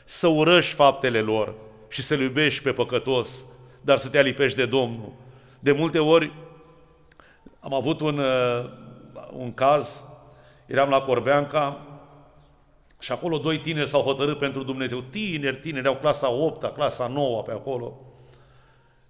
să 0.03 0.27
urăști 0.27 0.73
faptele 0.73 1.19
lor 1.19 1.53
și 1.89 2.01
să-L 2.01 2.21
iubești 2.21 2.63
pe 2.63 2.71
păcătos, 2.71 3.45
dar 3.81 3.97
să 3.97 4.09
te 4.09 4.17
alipești 4.17 4.57
de 4.57 4.65
Domnul. 4.65 5.13
De 5.59 5.71
multe 5.71 5.99
ori 5.99 6.31
am 7.59 7.73
avut 7.73 8.01
un, 8.01 8.17
uh, 8.17 8.69
un 9.31 9.53
caz, 9.53 10.03
eram 10.65 10.89
la 10.89 11.01
Corbeanca 11.01 11.79
și 12.99 13.11
acolo 13.11 13.37
doi 13.37 13.59
tineri 13.59 13.89
s-au 13.89 14.01
hotărât 14.01 14.39
pentru 14.39 14.63
Dumnezeu. 14.63 15.01
Tineri, 15.01 15.57
tineri, 15.57 15.87
au 15.87 15.95
clasa 15.95 16.29
8 16.29 16.73
clasa 16.73 17.07
9 17.07 17.41
pe 17.41 17.51
acolo. 17.51 17.99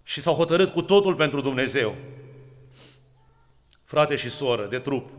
Și 0.03 0.21
s-au 0.21 0.34
hotărât 0.34 0.71
cu 0.71 0.81
totul 0.81 1.15
pentru 1.15 1.41
Dumnezeu. 1.41 1.95
Frate 3.91 4.15
și 4.15 4.30
soră, 4.30 4.67
de 4.69 4.80
trup. 4.80 5.10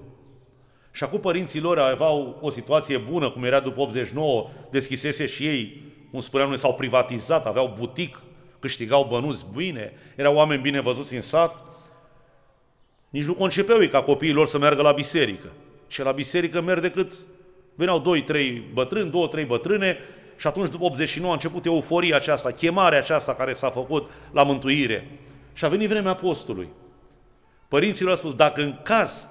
Și 0.93 1.05
acum 1.05 1.21
părinții 1.21 1.61
lor 1.61 1.79
aveau 1.79 2.39
o 2.41 2.51
situație 2.51 2.99
bună, 2.99 3.31
cum 3.31 3.45
era 3.45 3.61
după 3.61 3.81
89, 3.81 4.49
deschisese 4.71 5.27
și 5.27 5.47
ei, 5.47 5.83
cum 6.11 6.21
spuneam 6.21 6.49
noi, 6.49 6.59
s-au 6.59 6.75
privatizat, 6.75 7.47
aveau 7.47 7.75
butic, 7.79 8.21
câștigau 8.59 9.07
bănuți 9.11 9.47
bine, 9.57 9.93
erau 10.17 10.35
oameni 10.35 10.63
bine 10.63 10.81
văzuți 10.81 11.15
în 11.15 11.21
sat. 11.21 11.57
Nici 13.09 13.25
nu 13.25 13.35
concepeau 13.35 13.81
ei 13.81 13.89
ca 13.89 14.03
copiii 14.03 14.33
lor 14.33 14.47
să 14.47 14.59
meargă 14.59 14.83
la 14.83 14.93
biserică. 14.93 15.53
Și 15.89 16.03
la 16.03 16.13
biserică 16.13 16.61
merg 16.61 16.81
decât 16.81 17.13
Veneau 17.75 17.99
doi, 17.99 18.23
trei 18.23 18.63
bătrâni, 18.73 19.11
două, 19.11 19.27
trei 19.27 19.45
bătrâne 19.45 19.99
și 20.37 20.47
atunci 20.47 20.71
după 20.71 20.85
89 20.85 21.33
a 21.33 21.35
început 21.35 21.65
euforia 21.65 22.17
aceasta, 22.17 22.51
chemarea 22.51 22.99
aceasta 22.99 23.35
care 23.35 23.53
s-a 23.53 23.71
făcut 23.71 24.11
la 24.31 24.43
mântuire. 24.43 25.19
Și 25.53 25.65
a 25.65 25.69
venit 25.69 25.89
vremea 25.89 26.11
apostolului. 26.11 26.69
Părinții 27.73 28.09
au 28.09 28.17
spus, 28.17 28.35
dacă 28.35 28.63
în 28.63 28.77
caz 28.83 29.27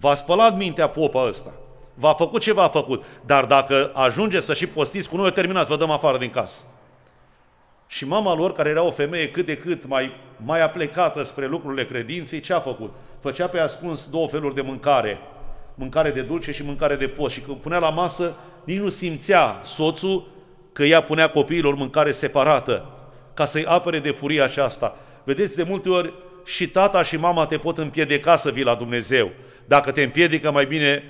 v-a 0.00 0.14
spălat 0.14 0.56
mintea 0.56 0.88
popa 0.88 1.26
ăsta, 1.28 1.52
V-a 1.94 2.12
făcut 2.12 2.40
ce 2.40 2.52
v-a 2.52 2.68
făcut. 2.68 3.04
Dar 3.26 3.44
dacă 3.44 3.90
ajunge 3.94 4.40
să 4.40 4.54
și 4.54 4.66
postiți 4.66 5.08
cu 5.08 5.16
noi, 5.16 5.32
terminați, 5.32 5.68
vă 5.68 5.76
dăm 5.76 5.90
afară 5.90 6.18
din 6.18 6.30
casă. 6.30 6.64
Și 7.86 8.06
mama 8.06 8.34
lor, 8.34 8.52
care 8.52 8.68
era 8.68 8.82
o 8.82 8.90
femeie 8.90 9.30
cât 9.30 9.46
de 9.46 9.56
cât 9.56 9.86
mai, 9.86 10.10
mai 10.44 10.62
aplecată 10.62 11.22
spre 11.22 11.46
lucrurile 11.46 11.84
credinței, 11.84 12.40
ce 12.40 12.52
a 12.52 12.60
făcut? 12.60 12.92
Făcea 13.20 13.48
pe 13.48 13.58
ascuns 13.58 14.08
două 14.10 14.28
feluri 14.28 14.54
de 14.54 14.60
mâncare. 14.60 15.18
Mâncare 15.74 16.10
de 16.10 16.22
dulce 16.22 16.52
și 16.52 16.64
mâncare 16.64 16.96
de 16.96 17.08
post. 17.08 17.34
Și 17.34 17.40
când 17.40 17.56
punea 17.56 17.78
la 17.78 17.90
masă, 17.90 18.34
nici 18.64 18.78
nu 18.78 18.90
simțea 18.90 19.60
soțul 19.62 20.28
că 20.72 20.84
ea 20.84 21.02
punea 21.02 21.30
copiilor 21.30 21.74
mâncare 21.74 22.10
separată, 22.10 22.86
ca 23.34 23.44
să-i 23.44 23.64
apere 23.64 23.98
de 23.98 24.10
furia 24.10 24.44
aceasta. 24.44 24.96
Vedeți, 25.24 25.56
de 25.56 25.62
multe 25.62 25.88
ori 25.88 26.12
și 26.44 26.68
tata 26.68 27.02
și 27.02 27.16
mama 27.16 27.46
te 27.46 27.56
pot 27.56 27.78
împiedica 27.78 28.36
să 28.36 28.50
vii 28.50 28.64
la 28.64 28.74
Dumnezeu. 28.74 29.30
Dacă 29.64 29.90
te 29.90 30.02
împiedică, 30.02 30.50
mai 30.50 30.66
bine, 30.66 31.02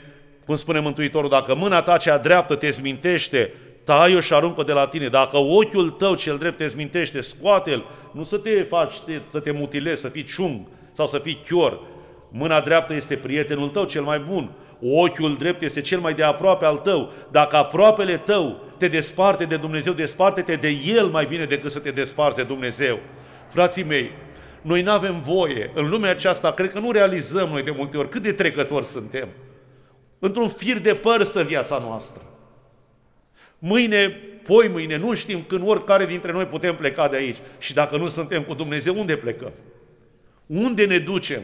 cum 0.47 0.57
spune 0.57 0.81
Mântuitorul, 0.81 1.29
dacă 1.29 1.55
mâna 1.55 1.83
ta 1.83 1.97
cea 1.97 2.18
dreaptă 2.18 2.55
te 2.55 2.70
zmintește, 2.70 3.53
tai-o 3.85 4.20
și 4.20 4.33
aruncă 4.33 4.62
de 4.62 4.73
la 4.73 4.87
tine. 4.87 5.09
Dacă 5.09 5.37
ochiul 5.37 5.90
tău 5.90 6.14
cel 6.14 6.38
drept 6.38 6.57
te 6.57 6.68
zmintește, 6.68 7.20
scoate-l, 7.20 7.85
nu 8.12 8.23
să 8.23 8.37
te 8.37 8.62
faci 8.62 8.99
te, 8.99 9.20
să 9.31 9.38
te 9.38 9.51
mutilezi, 9.51 10.01
să 10.01 10.09
fii 10.09 10.25
ciung 10.25 10.66
sau 10.92 11.07
să 11.07 11.18
fii 11.18 11.42
chior. 11.49 11.81
Mâna 12.31 12.61
dreaptă 12.61 12.94
este 12.94 13.16
prietenul 13.16 13.68
tău 13.68 13.85
cel 13.85 14.03
mai 14.03 14.18
bun. 14.18 14.51
Ochiul 14.81 15.37
drept 15.38 15.62
este 15.62 15.81
cel 15.81 15.99
mai 15.99 16.14
de 16.14 16.23
aproape 16.23 16.64
al 16.64 16.77
tău. 16.77 17.12
Dacă 17.31 17.57
aproapele 17.57 18.16
tău 18.16 18.61
te 18.79 18.88
desparte 18.88 19.44
de 19.44 19.57
Dumnezeu, 19.57 19.92
desparte-te 19.92 20.55
de 20.55 20.77
El 20.87 21.07
mai 21.07 21.25
bine 21.25 21.44
decât 21.44 21.70
să 21.70 21.79
te 21.79 21.90
desparți 21.90 22.37
de 22.37 22.42
Dumnezeu. 22.42 22.99
Frații 23.49 23.85
mei, 23.85 24.11
noi 24.64 24.83
nu 24.83 24.90
avem 24.90 25.20
voie. 25.20 25.70
În 25.74 25.88
lumea 25.88 26.11
aceasta, 26.11 26.53
cred 26.53 26.72
că 26.72 26.79
nu 26.79 26.90
realizăm 26.90 27.48
noi 27.48 27.62
de 27.62 27.70
multe 27.70 27.96
ori 27.96 28.09
cât 28.09 28.22
de 28.22 28.33
trecători 28.33 28.87
suntem. 28.87 29.29
Într-un 30.18 30.48
fir 30.48 30.79
de 30.79 30.94
păr 30.94 31.22
stă 31.22 31.42
viața 31.42 31.79
noastră. 31.79 32.22
Mâine, 33.59 34.09
poi 34.46 34.68
mâine, 34.68 34.96
nu 34.96 35.14
știm 35.14 35.42
când 35.42 35.68
oricare 35.68 36.07
dintre 36.07 36.33
noi 36.33 36.44
putem 36.44 36.74
pleca 36.74 37.09
de 37.09 37.16
aici. 37.16 37.37
Și 37.59 37.74
dacă 37.74 37.96
nu 37.96 38.09
suntem 38.09 38.42
cu 38.42 38.55
Dumnezeu, 38.55 38.98
unde 38.98 39.16
plecăm? 39.16 39.53
Unde 40.46 40.87
ne 40.87 40.98
ducem? 40.98 41.42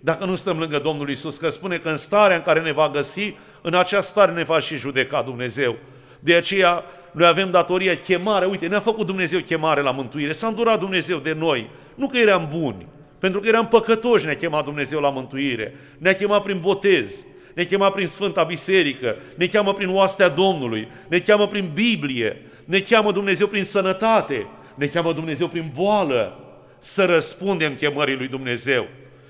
Dacă 0.00 0.24
nu 0.24 0.34
stăm 0.34 0.58
lângă 0.58 0.78
Domnul 0.78 1.10
Isus, 1.10 1.36
că 1.36 1.48
spune 1.48 1.76
că 1.76 1.88
în 1.88 1.96
starea 1.96 2.36
în 2.36 2.42
care 2.42 2.60
ne 2.60 2.72
va 2.72 2.90
găsi, 2.90 3.34
în 3.62 3.74
acea 3.74 4.00
stare 4.00 4.32
ne 4.32 4.42
va 4.42 4.58
și 4.58 4.76
judeca 4.76 5.22
Dumnezeu. 5.22 5.76
De 6.20 6.34
aceea, 6.34 6.84
noi 7.10 7.26
avem 7.26 7.50
datoria, 7.50 7.96
chemare, 7.96 8.46
uite, 8.46 8.66
ne-a 8.66 8.80
făcut 8.80 9.06
Dumnezeu 9.06 9.40
chemare 9.40 9.82
la 9.82 9.90
mântuire, 9.90 10.32
s-a 10.32 10.46
îndurat 10.46 10.78
Dumnezeu 10.78 11.18
de 11.18 11.32
noi, 11.32 11.70
nu 11.94 12.06
că 12.06 12.18
eram 12.18 12.48
buni, 12.56 12.86
pentru 13.18 13.40
că 13.40 13.48
eram 13.48 13.68
păcătoși, 13.68 14.24
ne-a 14.24 14.36
chemat 14.36 14.64
Dumnezeu 14.64 15.00
la 15.00 15.10
mântuire, 15.10 15.74
ne-a 15.98 16.14
chemat 16.14 16.42
prin 16.42 16.60
botez, 16.60 17.24
ne 17.54 17.64
cheamă 17.64 17.90
prin 17.90 18.06
Sfânta 18.06 18.42
Biserică, 18.42 19.16
ne 19.34 19.46
cheamă 19.46 19.74
prin 19.74 19.88
oastea 19.94 20.28
Domnului, 20.28 20.88
ne 21.08 21.18
cheamă 21.18 21.46
prin 21.46 21.70
Biblie, 21.74 22.42
ne 22.64 22.80
cheamă 22.80 23.12
Dumnezeu 23.12 23.46
prin 23.46 23.64
sănătate, 23.64 24.46
ne 24.74 24.86
cheamă 24.86 25.12
Dumnezeu 25.12 25.48
prin 25.48 25.70
boală, 25.74 26.38
să 26.78 27.04
răspundem 27.04 27.74
chemării 27.74 28.16
lui 28.16 28.28
Dumnezeu, 28.28 28.86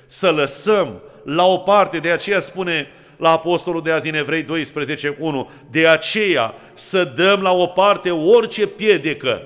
să 0.07 0.31
lăsăm 0.31 1.01
la 1.25 1.47
o 1.47 1.57
parte, 1.57 1.99
de 1.99 2.11
aceea 2.11 2.41
spune 2.41 2.87
la 3.17 3.31
Apostolul 3.31 3.83
de 3.83 3.91
azi 3.91 4.09
în 4.09 4.15
Evrei 4.15 4.43
12, 4.43 5.17
1, 5.19 5.51
de 5.71 5.87
aceea 5.87 6.55
să 6.75 7.05
dăm 7.05 7.41
la 7.41 7.53
o 7.53 7.67
parte 7.67 8.11
orice 8.11 8.67
piedecă. 8.67 9.43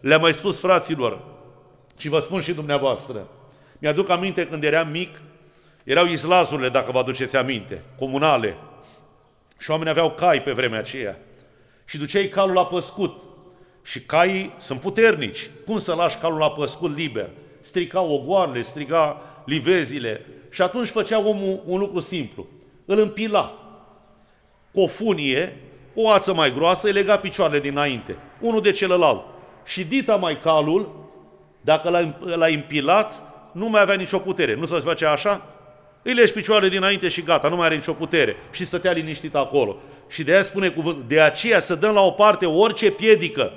Le-am 0.00 0.20
mai 0.20 0.34
spus 0.34 0.60
fraților 0.60 1.35
și 1.96 2.08
vă 2.08 2.18
spun 2.18 2.40
și 2.40 2.52
dumneavoastră. 2.52 3.28
Mi-aduc 3.78 4.08
aminte 4.08 4.46
când 4.46 4.64
eram 4.64 4.88
mic, 4.90 5.20
erau 5.84 6.06
izlazurile, 6.06 6.68
dacă 6.68 6.90
vă 6.92 6.98
aduceți 6.98 7.36
aminte, 7.36 7.82
comunale. 7.98 8.56
Și 9.58 9.70
oamenii 9.70 9.92
aveau 9.92 10.10
cai 10.10 10.42
pe 10.42 10.52
vremea 10.52 10.78
aceea. 10.78 11.18
Și 11.84 11.98
duceai 11.98 12.28
calul 12.28 12.54
la 12.54 12.66
păscut. 12.66 13.20
Și 13.82 14.00
caii 14.00 14.54
sunt 14.58 14.80
puternici. 14.80 15.50
Cum 15.66 15.78
să 15.78 15.94
lași 15.94 16.18
calul 16.18 16.38
la 16.38 16.50
păscut 16.50 16.96
liber? 16.96 17.30
Stricau 17.60 18.10
ogoarele, 18.10 18.62
striga 18.62 19.22
livezile. 19.44 20.26
Și 20.50 20.62
atunci 20.62 20.88
făcea 20.88 21.18
omul 21.18 21.62
un 21.64 21.78
lucru 21.78 22.00
simplu. 22.00 22.46
Îl 22.84 23.00
împila 23.00 23.60
cu 24.72 24.80
o 24.80 24.86
funie, 24.86 25.56
o 25.94 26.10
ață 26.10 26.34
mai 26.34 26.52
groasă, 26.52 26.86
îi 26.86 26.92
lega 26.92 27.18
picioarele 27.18 27.60
dinainte, 27.60 28.16
unul 28.40 28.60
de 28.60 28.70
celălalt. 28.70 29.24
Și 29.64 29.84
dita 29.84 30.16
mai 30.16 30.40
calul, 30.40 31.05
dacă 31.66 31.90
l-a 32.36 32.46
împilat, 32.46 33.22
nu 33.52 33.68
mai 33.68 33.80
avea 33.80 33.94
nicio 33.94 34.18
putere. 34.18 34.54
Nu 34.54 34.66
se 34.66 34.74
face 34.74 35.06
așa? 35.06 35.42
Îi 36.02 36.12
legi 36.12 36.32
picioarele 36.32 36.68
dinainte 36.68 37.08
și 37.08 37.22
gata, 37.22 37.48
nu 37.48 37.56
mai 37.56 37.66
are 37.66 37.74
nicio 37.74 37.92
putere. 37.92 38.36
Și 38.50 38.64
stătea 38.64 38.92
liniștit 38.92 39.34
acolo. 39.34 39.76
Și 40.08 40.22
de 40.22 40.32
aia 40.32 40.42
spune 40.42 40.68
cuvântul, 40.68 41.04
de 41.08 41.20
aceea 41.20 41.60
să 41.60 41.74
dăm 41.74 41.94
la 41.94 42.00
o 42.00 42.10
parte 42.10 42.46
orice 42.46 42.90
piedică. 42.90 43.52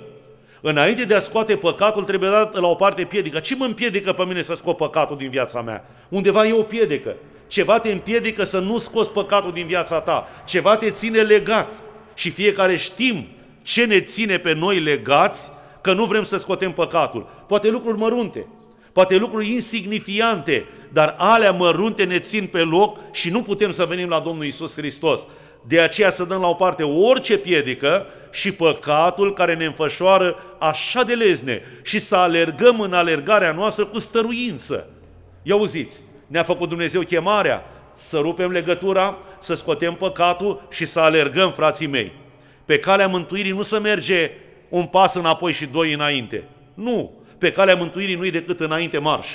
Înainte 0.61 1.03
de 1.03 1.15
a 1.15 1.19
scoate 1.19 1.55
păcatul, 1.55 2.03
trebuie 2.03 2.29
dat 2.29 2.53
la 2.53 2.67
o 2.67 2.75
parte 2.75 3.03
piedică. 3.03 3.39
Ce 3.39 3.55
mă 3.55 3.65
împiedică 3.65 4.13
pe 4.13 4.23
mine 4.25 4.41
să 4.41 4.53
scot 4.55 4.77
păcatul 4.77 5.17
din 5.17 5.29
viața 5.29 5.61
mea? 5.61 5.85
Undeva 6.09 6.45
e 6.45 6.53
o 6.53 6.63
piedică. 6.63 7.15
Ceva 7.47 7.79
te 7.79 7.91
împiedică 7.91 8.43
să 8.43 8.59
nu 8.59 8.79
scoți 8.79 9.11
păcatul 9.11 9.51
din 9.53 9.67
viața 9.67 9.99
ta. 9.99 10.27
Ceva 10.45 10.75
te 10.75 10.89
ține 10.89 11.21
legat. 11.21 11.73
Și 12.13 12.29
fiecare 12.29 12.77
știm 12.77 13.27
ce 13.61 13.85
ne 13.85 14.01
ține 14.01 14.37
pe 14.37 14.53
noi 14.53 14.79
legați, 14.79 15.51
că 15.81 15.93
nu 15.93 16.05
vrem 16.05 16.23
să 16.23 16.37
scotem 16.37 16.71
păcatul. 16.71 17.29
Poate 17.47 17.69
lucruri 17.69 17.97
mărunte, 17.97 18.47
poate 18.93 19.15
lucruri 19.15 19.51
insignifiante, 19.51 20.65
dar 20.93 21.15
alea 21.17 21.51
mărunte 21.51 22.03
ne 22.03 22.19
țin 22.19 22.47
pe 22.47 22.59
loc 22.59 22.97
și 23.11 23.29
nu 23.29 23.41
putem 23.41 23.71
să 23.71 23.85
venim 23.85 24.09
la 24.09 24.19
Domnul 24.19 24.45
Isus 24.45 24.73
Hristos. 24.73 25.19
De 25.67 25.79
aceea 25.79 26.11
să 26.11 26.23
dăm 26.23 26.41
la 26.41 26.47
o 26.47 26.53
parte 26.53 26.83
orice 26.83 27.37
piedică 27.37 28.05
și 28.31 28.51
păcatul 28.51 29.33
care 29.33 29.55
ne 29.55 29.65
înfășoară 29.65 30.35
așa 30.59 31.03
de 31.03 31.13
lezne 31.13 31.61
și 31.83 31.99
să 31.99 32.15
alergăm 32.15 32.79
în 32.79 32.93
alergarea 32.93 33.51
noastră 33.51 33.85
cu 33.85 33.99
stăruință. 33.99 34.87
Ia 35.43 35.53
auziți, 35.53 36.01
ne-a 36.27 36.43
făcut 36.43 36.69
Dumnezeu 36.69 37.01
chemarea 37.01 37.63
să 37.95 38.17
rupem 38.17 38.51
legătura, 38.51 39.17
să 39.39 39.53
scotem 39.55 39.93
păcatul 39.93 40.67
și 40.69 40.85
să 40.85 40.99
alergăm, 40.99 41.51
frații 41.51 41.87
mei. 41.87 42.11
Pe 42.65 42.79
calea 42.79 43.07
mântuirii 43.07 43.51
nu 43.51 43.61
se 43.61 43.77
merge 43.77 44.31
un 44.69 44.85
pas 44.85 45.15
înapoi 45.15 45.53
și 45.53 45.65
doi 45.65 45.93
înainte. 45.93 46.43
Nu, 46.73 47.11
pe 47.37 47.51
calea 47.51 47.75
mântuirii 47.75 48.15
nu 48.15 48.25
e 48.25 48.29
decât 48.29 48.59
înainte 48.59 48.97
marș. 48.97 49.27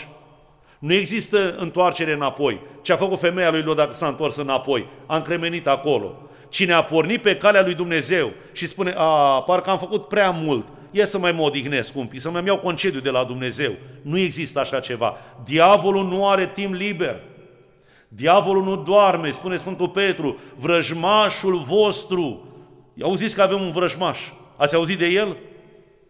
Nu 0.79 0.93
există 0.93 1.55
întoarcere 1.57 2.13
înapoi. 2.13 2.61
Ce 2.83 2.93
a 2.93 2.97
făcut 2.97 3.19
femeia 3.19 3.51
lui 3.51 3.63
Lot 3.63 3.77
dacă 3.77 3.95
s-a 3.95 4.07
întors 4.07 4.37
înapoi? 4.37 4.87
A 5.07 5.17
încremenit 5.17 5.67
acolo. 5.67 6.29
Cine 6.49 6.73
a 6.73 6.85
pornit 6.85 7.23
pe 7.23 7.37
calea 7.37 7.63
lui 7.63 7.75
Dumnezeu 7.75 8.33
și 8.53 8.67
spune, 8.67 8.95
a, 8.97 9.43
parcă 9.43 9.71
am 9.71 9.79
făcut 9.79 10.09
prea 10.09 10.31
mult, 10.31 10.67
ia 10.91 11.07
să 11.07 11.19
mai 11.19 11.33
mă 11.33 11.43
odihnesc 11.43 11.97
un 11.97 12.07
pic, 12.07 12.21
să 12.21 12.31
mai 12.31 12.43
iau 12.47 12.59
concediu 12.59 13.01
de 13.01 13.11
la 13.11 13.25
Dumnezeu. 13.25 13.73
Nu 14.03 14.19
există 14.19 14.61
așa 14.61 14.81
ceva. 14.81 15.17
Diavolul 15.45 16.05
nu 16.05 16.29
are 16.29 16.51
timp 16.55 16.75
liber. 16.75 17.21
Diavolul 18.09 18.63
nu 18.63 18.77
doarme, 18.77 19.31
spune 19.31 19.57
Sfântul 19.57 19.89
Petru, 19.89 20.39
vrăjmașul 20.59 21.57
vostru. 21.57 22.49
Auziți 23.03 23.35
că 23.35 23.43
avem 23.43 23.61
un 23.61 23.71
vrăjmaș. 23.71 24.19
Ați 24.57 24.75
auzit 24.75 24.99
de 24.99 25.07
el? 25.07 25.37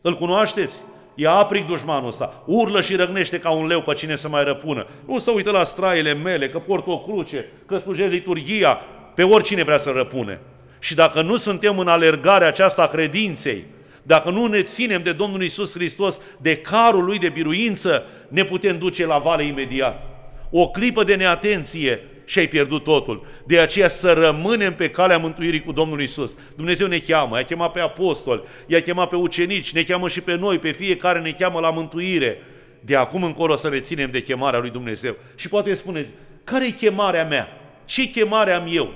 Îl 0.00 0.14
cunoașteți? 0.14 0.74
E 1.14 1.28
apric 1.28 1.66
dușmanul 1.66 2.08
ăsta, 2.08 2.42
urlă 2.46 2.80
și 2.80 2.96
răgnește 2.96 3.38
ca 3.38 3.50
un 3.50 3.66
leu 3.66 3.82
pe 3.82 3.94
cine 3.94 4.16
să 4.16 4.28
mai 4.28 4.44
răpună. 4.44 4.86
Nu 5.06 5.18
să 5.18 5.30
uită 5.30 5.50
la 5.50 5.64
straile 5.64 6.14
mele, 6.14 6.48
că 6.48 6.58
port 6.58 6.86
o 6.86 6.98
cruce, 6.98 7.48
că 7.66 7.78
slujesc 7.78 8.10
liturgia, 8.10 8.80
pe 9.14 9.22
oricine 9.22 9.62
vrea 9.62 9.78
să 9.78 9.90
răpune. 9.90 10.40
Și 10.78 10.94
dacă 10.94 11.22
nu 11.22 11.36
suntem 11.36 11.78
în 11.78 11.88
alergarea 11.88 12.48
aceasta 12.48 12.82
a 12.82 12.86
credinței, 12.86 13.64
dacă 14.02 14.30
nu 14.30 14.46
ne 14.46 14.62
ținem 14.62 15.02
de 15.02 15.12
Domnul 15.12 15.42
Isus 15.42 15.72
Hristos, 15.74 16.18
de 16.40 16.56
carul 16.56 17.04
Lui 17.04 17.18
de 17.18 17.28
biruință, 17.28 18.04
ne 18.28 18.44
putem 18.44 18.78
duce 18.78 19.06
la 19.06 19.18
vale 19.18 19.44
imediat. 19.44 20.02
O 20.50 20.68
clipă 20.68 21.04
de 21.04 21.14
neatenție 21.14 22.00
și 22.24 22.38
ai 22.38 22.46
pierdut 22.46 22.84
totul. 22.84 23.26
De 23.46 23.58
aceea 23.58 23.88
să 23.88 24.12
rămânem 24.12 24.74
pe 24.74 24.90
calea 24.90 25.18
mântuirii 25.18 25.62
cu 25.62 25.72
Domnul 25.72 26.02
Isus. 26.02 26.36
Dumnezeu 26.56 26.86
ne 26.86 26.98
cheamă, 26.98 27.36
i-a 27.36 27.44
chemat 27.44 27.72
pe 27.72 27.80
apostoli, 27.80 28.42
i-a 28.66 28.80
chemat 28.80 29.08
pe 29.08 29.16
ucenici, 29.16 29.72
ne 29.72 29.82
cheamă 29.82 30.08
și 30.08 30.20
pe 30.20 30.34
noi, 30.34 30.58
pe 30.58 30.70
fiecare 30.70 31.20
ne 31.20 31.32
cheamă 31.32 31.60
la 31.60 31.70
mântuire. 31.70 32.38
De 32.80 32.96
acum 32.96 33.22
încolo 33.22 33.56
să 33.56 33.68
ne 33.68 33.80
ținem 33.80 34.10
de 34.10 34.22
chemarea 34.22 34.60
lui 34.60 34.70
Dumnezeu. 34.70 35.16
Și 35.34 35.48
poate 35.48 35.74
spuneți, 35.74 36.10
care 36.44 36.66
e 36.66 36.70
chemarea 36.70 37.24
mea? 37.24 37.48
Ce 37.84 38.10
chemare 38.10 38.52
am 38.52 38.66
eu? 38.70 38.92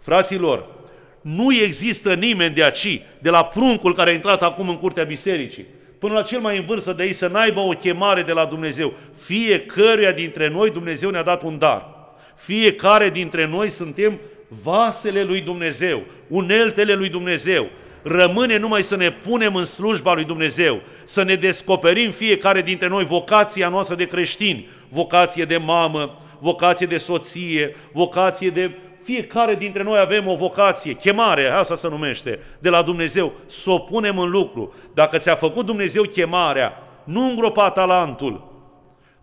Fraților, 0.00 0.66
nu 1.20 1.52
există 1.52 2.14
nimeni 2.14 2.54
de 2.54 2.64
aici, 2.64 3.02
de 3.18 3.30
la 3.30 3.44
pruncul 3.44 3.94
care 3.94 4.10
a 4.10 4.12
intrat 4.12 4.42
acum 4.42 4.68
în 4.68 4.76
curtea 4.76 5.04
bisericii, 5.04 5.66
până 5.98 6.12
la 6.12 6.22
cel 6.22 6.40
mai 6.40 6.56
în 6.56 6.64
vârstă 6.64 6.92
de 6.92 7.04
ei 7.04 7.12
să 7.12 7.26
n-aibă 7.26 7.60
o 7.60 7.68
chemare 7.68 8.22
de 8.22 8.32
la 8.32 8.44
Dumnezeu. 8.44 8.92
Fiecăruia 9.20 10.12
dintre 10.12 10.48
noi 10.48 10.70
Dumnezeu 10.70 11.10
ne-a 11.10 11.22
dat 11.22 11.42
un 11.42 11.58
dar. 11.58 11.93
Fiecare 12.36 13.10
dintre 13.10 13.46
noi 13.46 13.70
suntem 13.70 14.20
vasele 14.62 15.22
lui 15.22 15.40
Dumnezeu, 15.40 16.02
uneltele 16.28 16.94
lui 16.94 17.08
Dumnezeu. 17.08 17.68
Rămâne 18.02 18.56
numai 18.56 18.82
să 18.82 18.96
ne 18.96 19.10
punem 19.10 19.54
în 19.54 19.64
slujba 19.64 20.14
lui 20.14 20.24
Dumnezeu, 20.24 20.80
să 21.04 21.22
ne 21.22 21.34
descoperim 21.34 22.10
fiecare 22.10 22.62
dintre 22.62 22.88
noi 22.88 23.04
vocația 23.04 23.68
noastră 23.68 23.94
de 23.94 24.06
creștini, 24.06 24.68
vocație 24.88 25.44
de 25.44 25.56
mamă, 25.56 26.18
vocație 26.38 26.86
de 26.86 26.98
soție, 26.98 27.76
vocație 27.92 28.50
de 28.50 28.70
fiecare 29.02 29.54
dintre 29.54 29.82
noi 29.82 29.98
avem 29.98 30.26
o 30.26 30.36
vocație, 30.36 30.92
chemare, 30.92 31.46
asta 31.46 31.76
se 31.76 31.88
numește, 31.88 32.38
de 32.58 32.68
la 32.68 32.82
Dumnezeu, 32.82 33.32
să 33.46 33.70
o 33.70 33.78
punem 33.78 34.18
în 34.18 34.30
lucru. 34.30 34.74
Dacă 34.94 35.18
ți-a 35.18 35.34
făcut 35.34 35.66
Dumnezeu 35.66 36.02
chemarea, 36.02 36.82
nu 37.04 37.28
îngropa 37.28 37.70
talentul. 37.70 38.53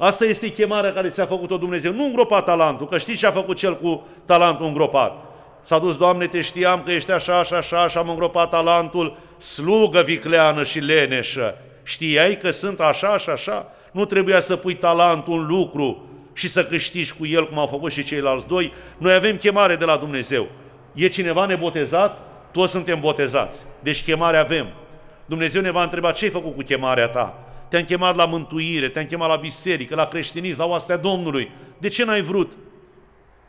Asta 0.02 0.26
este 0.26 0.52
chemarea 0.52 0.94
care 0.94 1.10
ți-a 1.10 1.26
făcut-o 1.26 1.58
Dumnezeu, 1.58 1.94
nu 1.94 2.04
îngropa 2.04 2.42
talentul, 2.42 2.88
că 2.88 2.98
știi 2.98 3.16
ce 3.16 3.28
a 3.28 3.32
făcut 3.32 3.58
cel 3.58 3.78
cu 3.78 4.08
talentul 4.26 4.66
îngropat. 4.66 5.14
S-a 5.62 5.80
dus, 5.80 5.98
Doamne, 5.98 6.28
te 6.28 6.42
știam 6.42 6.82
că 6.84 6.92
ești 6.92 7.12
așa, 7.12 7.40
așa, 7.40 7.58
așa, 7.58 7.88
și 7.88 7.98
am 7.98 8.10
îngropat 8.10 8.50
talentul, 8.50 9.18
slugă 9.38 10.02
vicleană 10.02 10.64
și 10.64 10.80
leneșă. 10.80 11.58
Știai 11.84 12.38
că 12.38 12.52
sunt 12.52 12.80
așa 12.80 13.18
și 13.18 13.30
așa? 13.30 13.72
Nu 13.92 14.06
trebuia 14.06 14.42
să 14.42 14.56
pui 14.56 14.74
talentul 14.74 15.40
în 15.40 15.46
lucru 15.46 16.10
și 16.34 16.48
să 16.50 16.66
câștigi 16.66 17.14
cu 17.14 17.26
el, 17.26 17.48
cum 17.48 17.60
au 17.60 17.68
făcut 17.68 17.92
și 17.92 18.04
ceilalți 18.04 18.48
doi. 18.48 18.74
Noi 18.98 19.14
avem 19.14 19.38
chemare 19.38 19.76
de 19.76 19.86
la 19.86 19.98
Dumnezeu. 19.98 20.48
E 20.94 21.08
cineva 21.08 21.46
nebotezat? 21.46 22.20
Toți 22.52 22.72
suntem 22.72 23.00
botezați. 23.00 23.66
Deci 23.80 24.04
chemare 24.04 24.38
avem. 24.38 24.68
Dumnezeu 25.26 25.62
ne 25.62 25.72
va 25.72 25.84
întreba 25.84 26.12
ce 26.12 26.26
ai 26.26 26.32
făcut 26.32 26.56
cu 26.56 26.64
chemarea 26.64 27.08
ta. 27.08 27.41
Te-am 27.72 27.84
chemat 27.84 28.16
la 28.16 28.26
mântuire, 28.26 28.90
te-am 28.90 29.06
chemat 29.06 29.30
la 29.30 29.36
biserică, 29.36 29.96
la 29.96 30.08
creștinism, 30.08 30.60
la 30.60 30.66
oastea 30.66 30.98
Domnului. 30.98 31.52
De 31.78 31.88
ce 31.88 32.06
n-ai 32.06 32.22
vrut? 32.22 32.58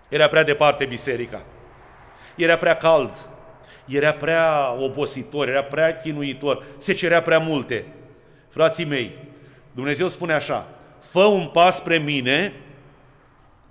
Era 0.09 0.29
prea 0.29 0.43
departe 0.43 0.85
biserica. 0.85 1.45
Era 2.37 2.57
prea 2.57 2.77
cald. 2.77 3.29
Era 3.87 4.13
prea 4.13 4.77
obositor, 4.79 5.49
era 5.49 5.63
prea 5.63 5.97
chinuitor. 5.97 6.65
Se 6.79 6.93
cerea 6.93 7.23
prea 7.23 7.39
multe. 7.39 7.85
Frații 8.49 8.85
mei, 8.85 9.19
Dumnezeu 9.73 10.09
spune 10.09 10.33
așa, 10.33 10.69
fă 11.01 11.25
un 11.25 11.47
pas 11.47 11.77
spre 11.77 11.99
mine 11.99 12.53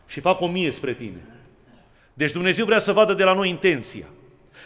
și 0.07 0.19
fac 0.19 0.41
o 0.41 0.47
mie 0.47 0.71
spre 0.71 0.93
tine. 0.93 1.25
Deci 2.13 2.31
Dumnezeu 2.31 2.65
vrea 2.65 2.79
să 2.79 2.91
vadă 2.91 3.13
de 3.13 3.23
la 3.23 3.33
noi 3.33 3.49
intenția. 3.49 4.05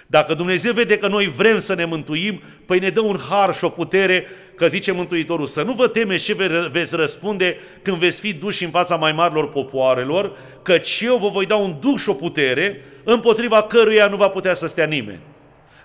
Dacă 0.08 0.34
Dumnezeu 0.34 0.74
vede 0.74 0.98
că 0.98 1.08
noi 1.08 1.28
vrem 1.28 1.60
să 1.60 1.74
ne 1.74 1.86
mântuim, 1.86 2.42
păi 2.66 2.80
ne 2.80 2.90
dă 2.90 3.02
un 3.02 3.20
har 3.30 3.54
și 3.54 3.64
o 3.64 3.70
putere, 3.70 4.28
că 4.56 4.68
zice 4.68 4.92
Mântuitorul, 4.92 5.48
să 5.48 5.62
nu 5.62 5.74
vă 5.74 5.88
temeți 5.88 6.24
ce 6.24 6.34
veți 6.72 6.96
răspunde 6.96 7.58
când 7.82 7.98
veți 7.98 8.20
fi 8.20 8.34
duși 8.34 8.64
în 8.64 8.70
fața 8.70 8.96
mai 8.96 9.12
marilor 9.12 9.50
popoarelor, 9.50 10.38
căci 10.62 11.02
eu 11.06 11.18
vă 11.18 11.30
voi 11.30 11.46
da 11.46 11.56
un 11.56 11.76
duh 11.80 11.96
și 11.98 12.10
o 12.10 12.14
putere, 12.14 12.84
împotriva 13.04 13.64
căruia 13.64 14.08
nu 14.08 14.16
va 14.16 14.28
putea 14.28 14.54
să 14.54 14.68
stea 14.68 14.86
nimeni. 14.86 15.20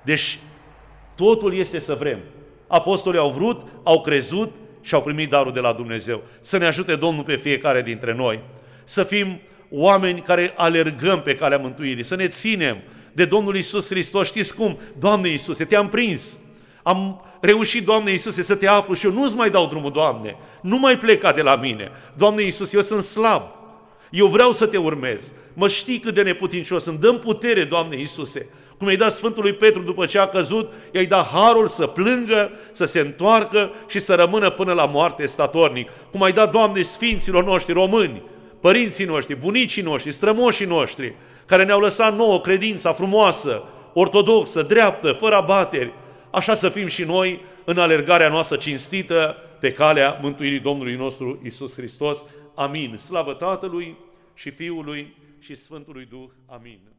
Deci, 0.03 0.39
totul 1.15 1.55
este 1.55 1.79
să 1.79 1.95
vrem. 1.99 2.19
Apostolii 2.67 3.21
au 3.21 3.31
vrut, 3.31 3.67
au 3.83 4.01
crezut 4.01 4.53
și 4.81 4.95
au 4.95 5.03
primit 5.03 5.31
darul 5.31 5.53
de 5.53 5.61
la 5.61 5.73
Dumnezeu. 5.73 6.23
Să 6.41 6.57
ne 6.57 6.67
ajute 6.67 6.97
Domnul 6.97 7.25
pe 7.25 7.37
fiecare 7.37 7.83
dintre 7.83 8.15
noi. 8.15 8.41
Să 8.85 9.03
fim 9.03 9.41
oameni 9.71 10.21
care 10.21 10.53
alergăm 10.57 11.23
pe 11.23 11.35
calea 11.35 11.59
mântuirii, 11.59 12.05
să 12.05 12.15
ne 12.15 12.29
ținem 12.29 12.79
de 13.13 13.25
Domnul 13.25 13.57
Isus 13.57 13.89
Hristos. 13.89 14.27
Știți 14.27 14.55
cum? 14.55 14.79
Doamne 14.99 15.29
Iisuse, 15.29 15.65
te-am 15.65 15.89
prins. 15.89 16.39
Am 16.83 17.25
reușit, 17.41 17.85
Doamne 17.85 18.11
Iisuse, 18.11 18.43
să 18.43 18.55
te 18.55 18.69
apru 18.69 18.95
și 18.95 19.07
eu 19.07 19.13
nu-ți 19.13 19.37
mai 19.37 19.51
dau 19.51 19.67
drumul, 19.67 19.93
Doamne. 19.93 20.37
Nu 20.63 20.79
mai 20.79 20.99
pleca 20.99 21.33
de 21.33 21.43
la 21.43 21.57
mine. 21.57 21.91
Doamne 22.17 22.43
Iisus, 22.43 22.73
eu 22.73 22.81
sunt 22.81 23.03
slab. 23.03 23.43
Eu 24.11 24.27
vreau 24.27 24.53
să 24.53 24.67
te 24.67 24.77
urmez. 24.77 25.33
Mă 25.55 25.69
știi 25.69 25.99
cât 25.99 26.15
de 26.15 26.23
neputincios 26.23 26.83
sunt. 26.83 27.01
Dăm 27.01 27.19
putere, 27.19 27.65
Doamne 27.65 27.97
Iisuse. 27.97 28.49
Cum 28.79 28.89
i-ai 28.89 28.97
dat 28.97 29.13
Sfântului 29.13 29.53
Petru 29.53 29.83
după 29.83 30.07
ce 30.07 30.19
a 30.19 30.27
căzut, 30.27 30.73
i-ai 30.91 31.07
dat 31.07 31.27
harul 31.27 31.69
să 31.69 31.87
plângă, 31.87 32.51
să 32.73 32.85
se 32.85 33.01
întoarcă 33.01 33.71
și 33.89 33.99
să 33.99 34.15
rămână 34.15 34.51
până 34.51 34.73
la 34.73 34.85
moarte 34.85 35.27
statornic. 35.27 35.91
Cum 36.11 36.23
ai 36.23 36.33
dat, 36.33 36.53
Doamne, 36.53 36.83
Sfinților 36.83 37.45
noștri 37.45 37.73
români, 37.73 38.23
părinții 38.61 39.05
noștri, 39.05 39.35
bunicii 39.35 39.83
noștri, 39.83 40.13
strămoșii 40.13 40.67
noștri, 40.67 41.15
care 41.47 41.65
ne-au 41.65 41.81
lăsat 41.81 42.17
nouă 42.17 42.41
credința 42.41 42.93
frumoasă, 42.93 43.63
ortodoxă, 43.93 44.63
dreaptă, 44.63 45.13
fără 45.13 45.35
abateri, 45.35 45.93
așa 46.31 46.55
să 46.55 46.69
fim 46.69 46.87
și 46.87 47.05
noi 47.05 47.41
în 47.65 47.79
alergarea 47.79 48.29
noastră 48.29 48.57
cinstită 48.57 49.37
pe 49.61 49.73
calea 49.73 50.19
mântuirii 50.23 50.61
Domnului 50.61 50.95
nostru 50.95 51.41
Isus 51.45 51.75
Hristos. 51.75 52.25
Amin. 52.55 52.99
Slavă 52.99 53.33
Tatălui 53.33 53.97
și 54.35 54.51
Fiului 54.51 55.17
și 55.39 55.55
Sfântului 55.55 56.07
Duh. 56.11 56.29
Amin. 56.47 56.90